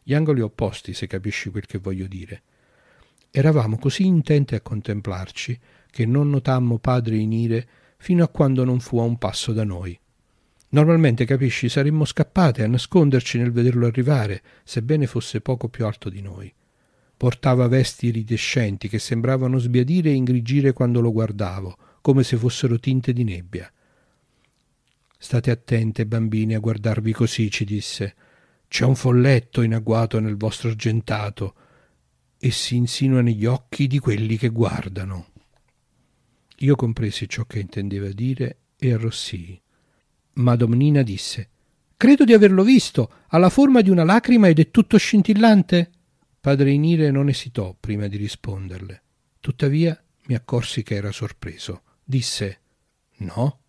[0.01, 2.43] Gli angoli opposti, se capisci quel che voglio dire.
[3.35, 5.59] Eravamo così intenti a contemplarci
[5.89, 7.67] che non notammo padre in ire
[7.97, 9.99] fino a quando non fu a un passo da noi.
[10.69, 16.21] Normalmente, capisci, saremmo scappate a nasconderci nel vederlo arrivare, sebbene fosse poco più alto di
[16.21, 16.53] noi.
[17.17, 23.13] Portava vesti iridescenti che sembravano sbiadire e ingrigire quando lo guardavo, come se fossero tinte
[23.13, 23.67] di nebbia.
[25.17, 28.13] State attente, bambini, a guardarvi così, ci disse.
[28.67, 31.55] C'è un folletto in agguato nel vostro argentato
[32.45, 35.27] e si insinua negli occhi di quelli che guardano.
[36.57, 39.61] Io compresi ciò che intendeva dire e arrossii.
[40.33, 41.49] Ma Domnina disse
[41.95, 43.09] Credo di averlo visto.
[43.27, 45.89] Ha la forma di una lacrima ed è tutto scintillante?
[46.41, 49.03] Padre Inire non esitò prima di risponderle.
[49.39, 51.83] Tuttavia mi accorsi che era sorpreso.
[52.03, 52.59] Disse
[53.19, 53.59] No,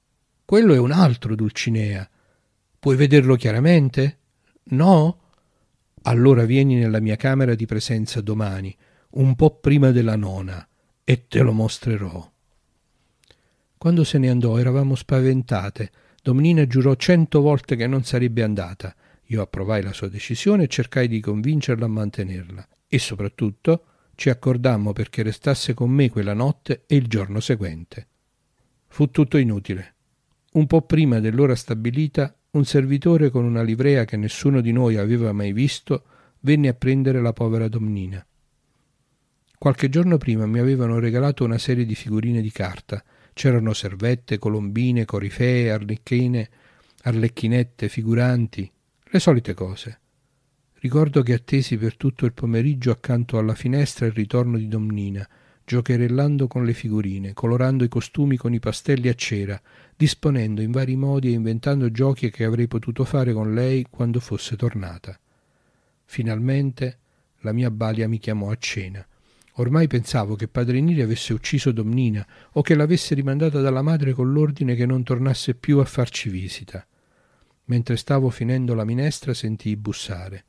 [0.45, 2.11] quello è un altro Dulcinea.
[2.81, 4.19] Puoi vederlo chiaramente?
[4.71, 5.21] No?
[6.07, 8.77] Allora vieni nella mia camera di presenza domani,
[9.11, 10.67] un po' prima della nona,
[11.03, 12.31] e te lo mostrerò.
[13.79, 15.91] Quando se ne andò eravamo spaventate.
[16.23, 18.95] Domnina giurò cento volte che non sarebbe andata.
[19.27, 22.67] Io approvai la sua decisione e cercai di convincerla a mantenerla.
[22.89, 23.85] E soprattutto
[24.15, 28.07] ci accordammo perché restasse con me quella notte e il giorno seguente.
[28.87, 29.95] Fu tutto inutile.
[30.53, 35.33] Un po' prima dell'ora stabilita, un servitore con una livrea che nessuno di noi aveva
[35.33, 36.05] mai visto
[36.41, 38.25] venne a prendere la povera Domnina.
[39.59, 43.03] Qualche giorno prima mi avevano regalato una serie di figurine di carta.
[43.33, 46.49] C'erano servette, colombine, corifee, arlecchine,
[47.03, 48.71] arlecchinette, figuranti,
[49.03, 50.01] le solite cose.
[50.75, 55.27] Ricordo che attesi per tutto il pomeriggio accanto alla finestra il ritorno di Domnina,
[55.65, 59.61] giocherellando con le figurine, colorando i costumi con i pastelli a cera,
[59.97, 64.57] disponendo in vari modi e inventando giochi che avrei potuto fare con lei quando fosse
[64.57, 65.19] tornata.
[66.05, 66.99] Finalmente
[67.41, 69.07] la mia balia mi chiamò a cena.
[69.59, 74.33] Ormai pensavo che padre Neri avesse ucciso Domnina o che l'avesse rimandata dalla madre con
[74.33, 76.85] l'ordine che non tornasse più a farci visita.
[77.67, 80.45] Mentre stavo finendo la minestra sentii bussare.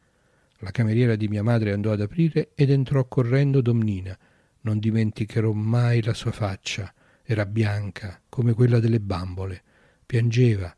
[0.60, 4.18] La cameriera di mia madre andò ad aprire ed entrò correndo Domnina.
[4.66, 6.92] Non dimenticherò mai la sua faccia.
[7.24, 9.62] Era bianca, come quella delle bambole.
[10.04, 10.76] Piangeva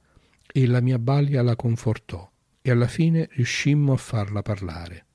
[0.51, 2.29] e la mia balia la confortò
[2.61, 5.05] e alla fine riuscimmo a farla parlare.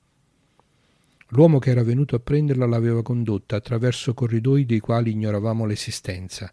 [1.29, 6.51] L'uomo che era venuto a prenderla l'aveva condotta attraverso corridoi dei quali ignoravamo l'esistenza.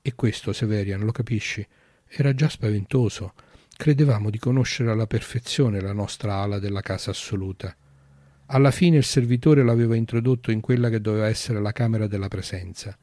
[0.00, 1.66] E questo, Severian, lo capisci,
[2.06, 3.34] era già spaventoso.
[3.76, 7.76] Credevamo di conoscere alla perfezione la nostra ala della casa assoluta.
[8.48, 12.96] Alla fine il servitore l'aveva introdotto in quella che doveva essere la camera della presenza.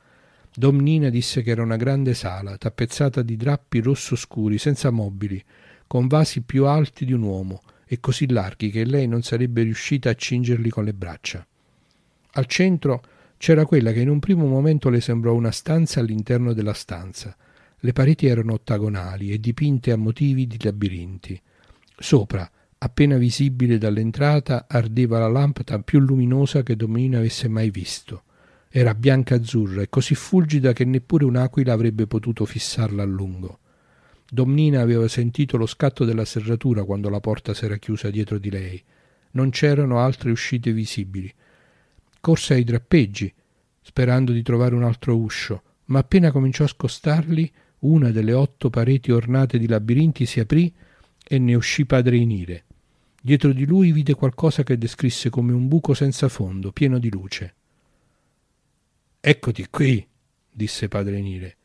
[0.56, 5.44] Domnina disse che era una grande sala, tappezzata di drappi rosso scuri, senza mobili,
[5.86, 10.10] con vasi più alti di un uomo e così larghi che lei non sarebbe riuscita
[10.10, 11.46] a cingerli con le braccia.
[12.36, 13.04] Al centro
[13.38, 17.36] c'era quella che in un primo momento le sembrò una stanza all'interno della stanza.
[17.80, 21.40] Le pareti erano ottagonali e dipinte a motivi di labirinti.
[21.98, 22.50] Sopra,
[22.84, 28.24] appena visibile dall'entrata, ardeva la lampada più luminosa che Domina avesse mai visto.
[28.70, 33.60] Era bianca azzurra e così fulgida che neppure un'aquila avrebbe potuto fissarla a lungo.
[34.30, 38.84] Domnina aveva sentito lo scatto della serratura quando la porta s'era chiusa dietro di lei.
[39.32, 41.34] Non c'erano altre uscite visibili.
[42.20, 43.34] Corse ai drappeggi,
[43.82, 49.12] sperando di trovare un altro uscio, ma appena cominciò a scostarli, una delle otto pareti
[49.12, 50.74] ornate di labirinti si aprì
[51.26, 52.66] e ne uscì padre Inire.
[53.26, 57.54] Dietro di lui vide qualcosa che descrisse come un buco senza fondo, pieno di luce.
[59.22, 60.06] Eccoti qui,
[60.52, 61.56] disse padre Nire.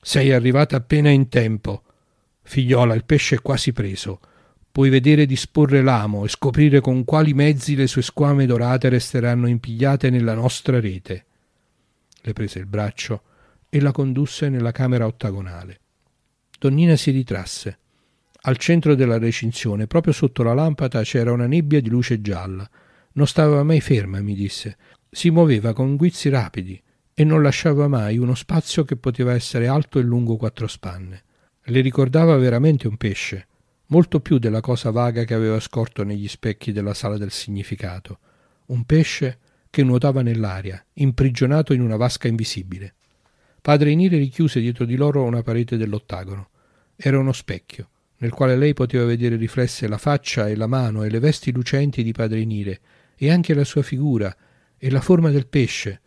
[0.00, 1.82] Sei arrivata appena in tempo.
[2.42, 4.20] Figliola, il pesce è quasi preso.
[4.70, 10.08] Puoi vedere disporre l'amo e scoprire con quali mezzi le sue squame dorate resteranno impigliate
[10.08, 11.24] nella nostra rete.
[12.20, 13.22] Le prese il braccio
[13.68, 15.80] e la condusse nella camera ottagonale.
[16.60, 17.78] Donnina si ritrasse.
[18.44, 22.68] Al centro della recinzione, proprio sotto la lampada, c'era una nebbia di luce gialla.
[23.12, 24.76] Non stava mai ferma, mi disse.
[25.08, 26.82] Si muoveva con guizzi rapidi
[27.14, 31.22] e non lasciava mai uno spazio che poteva essere alto e lungo quattro spanne.
[31.62, 33.46] Le ricordava veramente un pesce,
[33.86, 38.18] molto più della cosa vaga che aveva scorto negli specchi della sala del significato.
[38.66, 39.38] Un pesce
[39.70, 42.94] che nuotava nell'aria, imprigionato in una vasca invisibile.
[43.60, 46.48] Padre Nire richiuse dietro di loro una parete dell'ottagono.
[46.96, 47.90] Era uno specchio,
[48.22, 52.04] nel quale lei poteva vedere riflesse la faccia e la mano e le vesti lucenti
[52.04, 52.80] di Padre Nire,
[53.16, 54.34] e anche la sua figura
[54.78, 56.00] e la forma del pesce,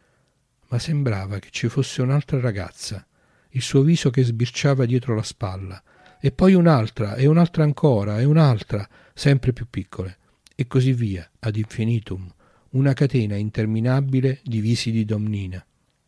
[0.69, 3.05] ma sembrava che ci fosse un'altra ragazza,
[3.49, 5.83] il suo viso che sbirciava dietro la spalla,
[6.21, 10.17] e poi un'altra, e un'altra ancora, e un'altra, sempre più piccole,
[10.55, 12.33] e così via, ad infinitum,
[12.71, 15.63] una catena interminabile di visi di Domnina.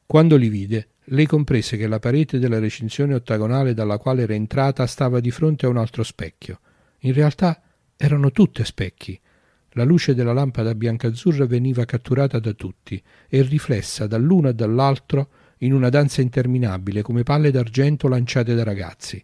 [0.05, 4.86] Quando li vide, lei comprese che la parete della recinzione ottagonale dalla quale era entrata
[4.86, 6.60] stava di fronte a un altro specchio.
[7.01, 7.62] In realtà
[7.95, 9.18] erano tutte specchi.
[9.72, 15.30] La luce della lampada biancazzurra veniva catturata da tutti e riflessa dall'uno e dall'altro
[15.60, 19.24] in una danza interminabile come palle d'argento lanciate da ragazzi.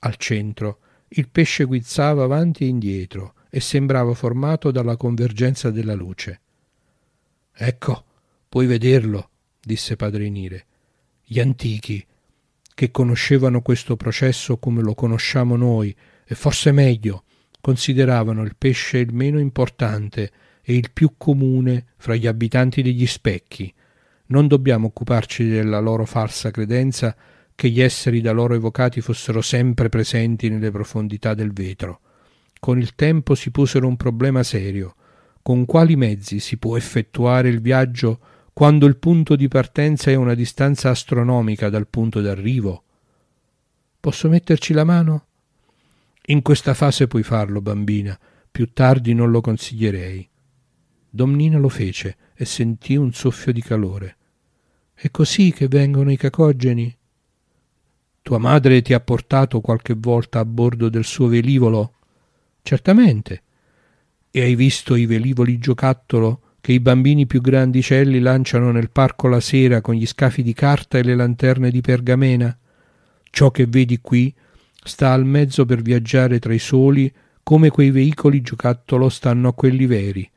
[0.00, 6.40] Al centro il pesce guizzava avanti e indietro e sembrava formato dalla convergenza della luce.
[7.54, 8.04] Ecco,
[8.48, 9.28] puoi vederlo,
[9.60, 10.66] disse padre Nire.
[11.32, 12.04] Gli antichi,
[12.74, 17.24] che conoscevano questo processo come lo conosciamo noi, e forse meglio,
[17.58, 20.30] consideravano il pesce il meno importante
[20.60, 23.72] e il più comune fra gli abitanti degli specchi.
[24.26, 27.16] Non dobbiamo occuparci della loro falsa credenza
[27.54, 32.00] che gli esseri da loro evocati fossero sempre presenti nelle profondità del vetro.
[32.60, 34.96] Con il tempo si posero un problema serio.
[35.40, 38.20] Con quali mezzi si può effettuare il viaggio
[38.54, 42.84] quando il punto di partenza è una distanza astronomica dal punto d'arrivo?
[43.98, 45.26] Posso metterci la mano?
[46.26, 48.18] In questa fase puoi farlo, bambina,
[48.50, 50.28] più tardi non lo consiglierei.
[51.08, 54.16] Domnina lo fece e sentì un soffio di calore.
[54.92, 56.94] È così che vengono i cacogeni?
[58.20, 61.94] Tua madre ti ha portato qualche volta a bordo del suo velivolo?
[62.62, 63.42] Certamente.
[64.30, 69.40] E hai visto i velivoli giocattolo che i bambini più grandicelli lanciano nel parco la
[69.40, 72.56] sera con gli scafi di carta e le lanterne di pergamena?
[73.30, 74.32] Ciò che vedi qui
[74.84, 79.86] sta al mezzo per viaggiare tra i soli come quei veicoli giocattolo stanno a quelli
[79.86, 80.30] veri.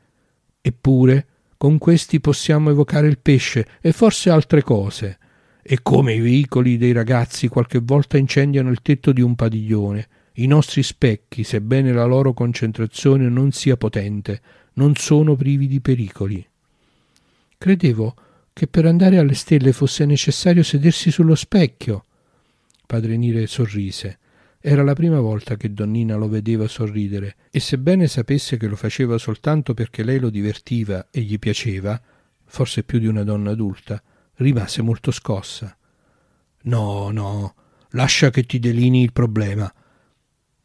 [0.60, 5.18] Eppure, con questi possiamo evocare il pesce e forse altre cose.
[5.62, 10.48] E come i veicoli dei ragazzi qualche volta incendiano il tetto di un padiglione, i
[10.48, 14.40] nostri specchi, sebbene la loro concentrazione non sia potente,
[14.76, 16.46] non sono privi di pericoli.
[17.58, 18.14] Credevo
[18.52, 22.04] che per andare alle stelle fosse necessario sedersi sullo specchio.
[22.86, 24.18] Padre Nire sorrise.
[24.60, 29.18] Era la prima volta che Donnina lo vedeva sorridere, e sebbene sapesse che lo faceva
[29.18, 32.00] soltanto perché lei lo divertiva e gli piaceva,
[32.44, 34.02] forse più di una donna adulta,
[34.36, 35.76] rimase molto scossa.
[36.62, 37.54] No, no,
[37.90, 39.72] lascia che ti delinei il problema.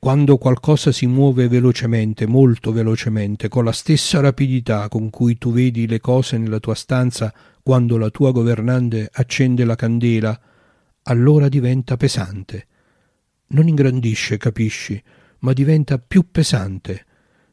[0.04, 5.86] Quando qualcosa si muove velocemente, molto velocemente, con la stessa rapidità con cui tu vedi
[5.86, 7.32] le cose nella tua stanza
[7.62, 10.41] quando la tua governante accende la candela,
[11.04, 12.66] allora diventa pesante.
[13.49, 14.99] Non ingrandisce, capisci,
[15.41, 17.06] ma diventa più pesante.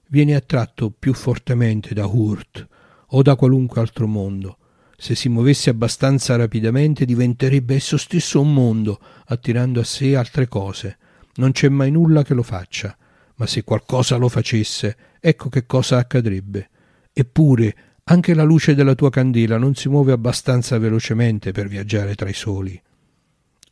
[0.07, 2.67] Viene attratto più fortemente da Hurt
[3.09, 4.57] o da qualunque altro mondo.
[4.97, 10.97] Se si muovesse abbastanza rapidamente diventerebbe esso stesso un mondo, attirando a sé altre cose.
[11.39, 12.97] Non c'è mai nulla che lo faccia,
[13.37, 16.69] ma se qualcosa lo facesse, ecco che cosa accadrebbe.
[17.13, 22.29] Eppure anche la luce della tua candela non si muove abbastanza velocemente per viaggiare tra
[22.29, 22.81] i soli.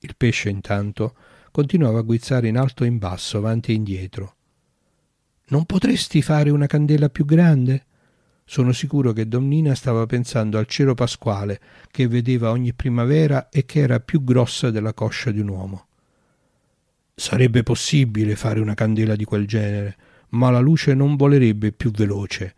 [0.00, 1.14] Il pesce, intanto,
[1.50, 4.34] continuava a guizzare in alto e in basso, avanti e indietro.
[5.48, 7.86] Non potresti fare una candela più grande?
[8.44, 11.60] Sono sicuro che Donnina stava pensando al cielo pasquale
[11.90, 15.85] che vedeva ogni primavera e che era più grossa della coscia di un uomo.
[17.18, 19.96] Sarebbe possibile fare una candela di quel genere,
[20.30, 22.54] ma la luce non volerebbe più veloce.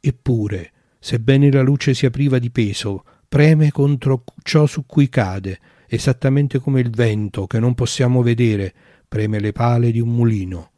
[0.00, 6.60] Eppure, sebbene la luce sia priva di peso, preme contro ciò su cui cade, esattamente
[6.60, 8.72] come il vento che non possiamo vedere
[9.08, 10.70] preme le pale di un mulino.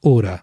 [0.00, 0.42] Ora,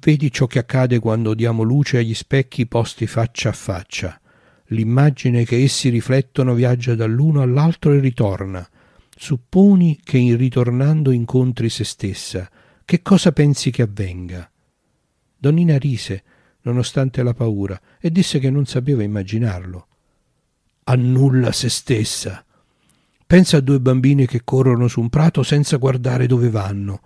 [0.00, 4.20] vedi ciò che accade quando diamo luce agli specchi posti faccia a faccia.
[4.66, 8.68] L'immagine che essi riflettono viaggia dall'uno all'altro e ritorna.
[9.20, 12.48] Supponi che in ritornando incontri se stessa.
[12.84, 14.48] Che cosa pensi che avvenga?
[15.36, 16.22] Donnina rise,
[16.62, 19.86] nonostante la paura, e disse che non sapeva immaginarlo.
[20.84, 22.44] Annulla se stessa.
[23.26, 27.00] Pensa a due bambine che corrono su un prato senza guardare dove vanno.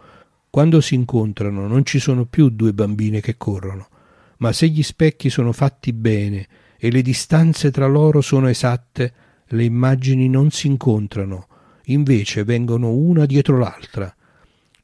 [0.50, 3.88] Quando si incontrano non ci sono più due bambine che corrono,
[4.36, 6.46] ma se gli specchi sono fatti bene
[6.76, 9.14] e le distanze tra loro sono esatte,
[9.46, 11.46] le immagini non si incontrano,
[11.86, 14.14] invece vengono una dietro l'altra.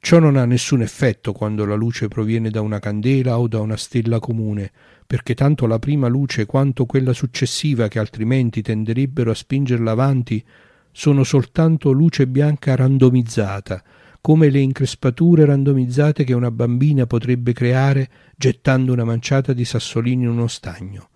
[0.00, 3.76] Ciò non ha nessun effetto quando la luce proviene da una candela o da una
[3.76, 4.70] stella comune,
[5.06, 10.44] perché tanto la prima luce quanto quella successiva che altrimenti tenderebbero a spingerla avanti
[10.92, 13.82] sono soltanto luce bianca randomizzata,
[14.20, 20.30] come le increspature randomizzate che una bambina potrebbe creare gettando una manciata di sassolini in
[20.30, 21.08] uno stagno.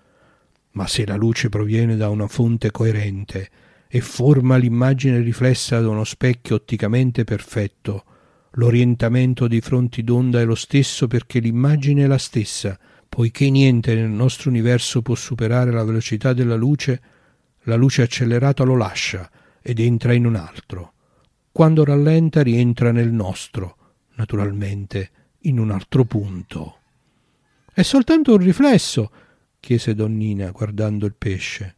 [0.72, 3.50] Ma se la luce proviene da una fonte coerente
[3.94, 8.04] e forma l'immagine riflessa da uno specchio otticamente perfetto,
[8.52, 14.08] l'orientamento dei fronti d'onda è lo stesso perché l'immagine è la stessa, poiché niente nel
[14.08, 17.02] nostro universo può superare la velocità della luce,
[17.64, 19.30] la luce accelerata lo lascia
[19.60, 20.94] ed entra in un altro.
[21.52, 23.76] Quando rallenta rientra nel nostro,
[24.14, 26.78] naturalmente in un altro punto.
[27.70, 29.10] È soltanto un riflesso,
[29.60, 31.76] chiese Donnina guardando il pesce.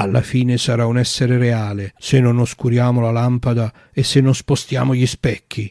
[0.00, 4.94] Alla fine sarà un essere reale se non oscuriamo la lampada e se non spostiamo
[4.94, 5.70] gli specchi.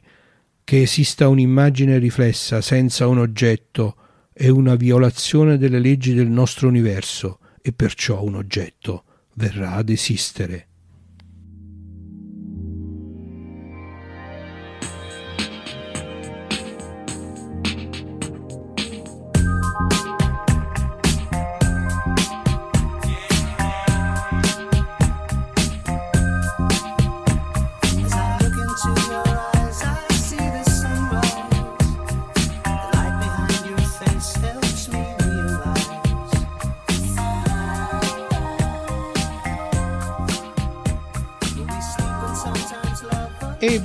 [0.64, 3.96] Che esista un'immagine riflessa senza un oggetto
[4.32, 9.04] è una violazione delle leggi del nostro universo e perciò un oggetto
[9.34, 10.69] verrà ad esistere.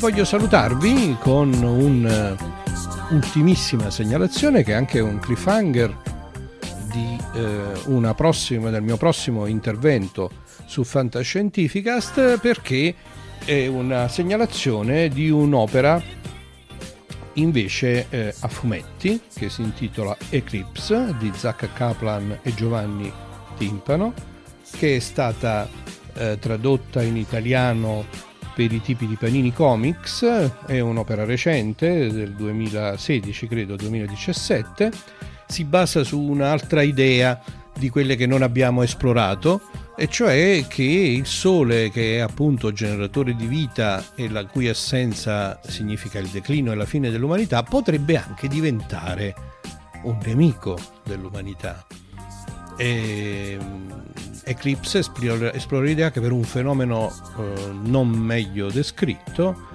[0.05, 1.51] Voglio salutarvi con
[3.09, 5.97] un'ultimissima segnalazione che è anche un cliffhanger
[6.93, 10.31] di eh, prossima, del mio prossimo intervento
[10.67, 12.95] su Fantascientificast perché
[13.47, 16.03] è una segnalazione di un'opera
[17.33, 23.11] invece eh, a fumetti che si intitola Eclipse di Zach Kaplan e Giovanni
[23.57, 24.13] Timpano
[24.77, 25.67] che è stata
[26.13, 30.25] eh, tradotta in italiano per i tipi di Panini Comics,
[30.67, 34.91] è un'opera recente del 2016 credo 2017,
[35.47, 37.41] si basa su un'altra idea
[37.77, 39.63] di quelle che non abbiamo esplorato
[39.97, 45.61] e cioè che il Sole, che è appunto generatore di vita e la cui assenza
[45.67, 49.35] significa il declino e la fine dell'umanità, potrebbe anche diventare
[50.05, 51.85] un nemico dell'umanità.
[52.77, 53.59] E,
[54.45, 59.73] Eclipse esplora, l'idea che per un fenomeno eh, non meglio descritto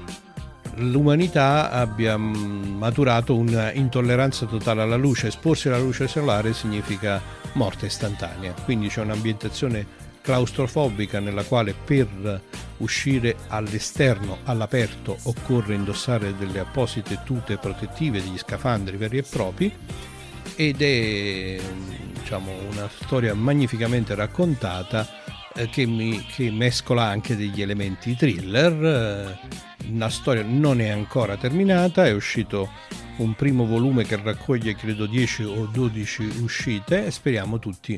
[0.75, 5.27] l'umanità abbia mm, maturato un'intolleranza totale alla luce.
[5.27, 7.21] Esporsi alla luce solare significa
[7.53, 12.41] morte istantanea, quindi c'è un'ambientazione claustrofobica nella quale per
[12.77, 19.73] uscire all'esterno, all'aperto, occorre indossare delle apposite tute protettive, degli scafandri veri e propri
[20.55, 21.59] ed è
[22.19, 25.07] diciamo, una storia magnificamente raccontata
[25.55, 28.85] eh, che, mi, che mescola anche degli elementi thriller.
[28.85, 29.57] Eh,
[29.93, 32.69] la storia non è ancora terminata, è uscito
[33.17, 37.97] un primo volume che raccoglie credo 10 o 12 uscite e speriamo tutti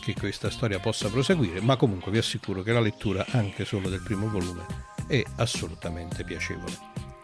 [0.00, 4.02] che questa storia possa proseguire, ma comunque vi assicuro che la lettura anche solo del
[4.02, 4.64] primo volume
[5.06, 6.72] è assolutamente piacevole.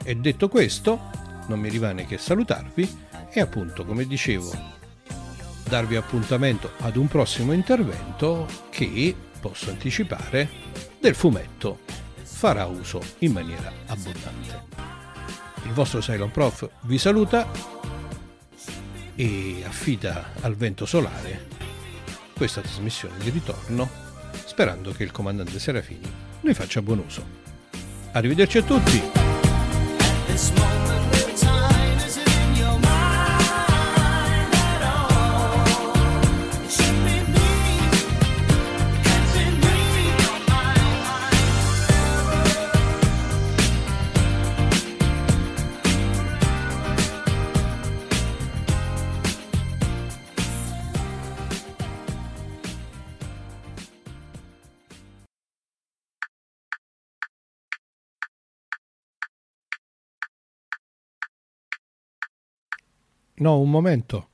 [0.04, 1.10] E detto questo,
[1.48, 4.75] non mi rimane che salutarvi e appunto, come dicevo,
[5.68, 10.48] darvi appuntamento ad un prossimo intervento che, posso anticipare,
[11.00, 11.80] del fumetto
[12.22, 14.64] farà uso in maniera abbondante.
[15.64, 17.48] Il vostro Cylon Prof vi saluta
[19.16, 21.46] e affida al vento solare
[22.36, 23.88] questa trasmissione di ritorno,
[24.44, 26.12] sperando che il comandante Serafini
[26.42, 27.24] ne faccia buon uso.
[28.12, 29.02] Arrivederci a tutti!
[63.38, 64.28] No, un momento.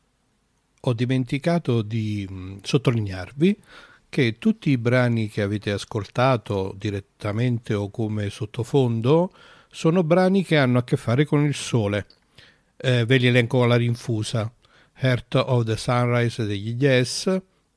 [0.82, 3.60] Ho dimenticato di mh, sottolinearvi
[4.08, 9.32] che tutti i brani che avete ascoltato direttamente o come sottofondo
[9.70, 12.06] sono brani che hanno a che fare con il sole.
[12.76, 14.52] Eh, ve li elenco alla rinfusa.
[15.00, 17.26] Heart of the Sunrise degli Yes,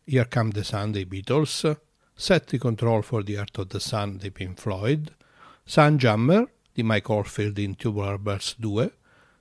[0.03, 1.75] Here Come the Sun dei Beatles,
[2.13, 5.11] Set the Control for the Heart of the Sun dei Pink Floyd,
[5.63, 8.93] Sunjammer di Mike Oldfield in Tubular Bells 2,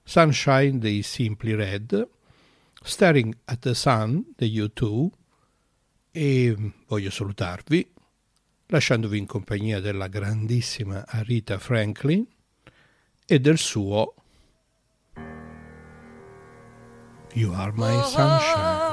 [0.05, 2.09] Sunshine dei Simply Red,
[2.83, 5.09] Staring at the Sun degli U2
[6.13, 7.93] e voglio salutarvi
[8.67, 12.27] lasciandovi in compagnia della grandissima Arita Franklin
[13.27, 14.15] e del suo
[17.33, 18.84] You Are My Sunshine.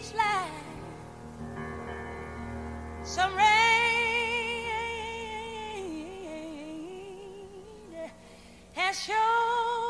[0.00, 0.14] Each
[3.02, 3.44] some rain
[8.72, 9.89] has shown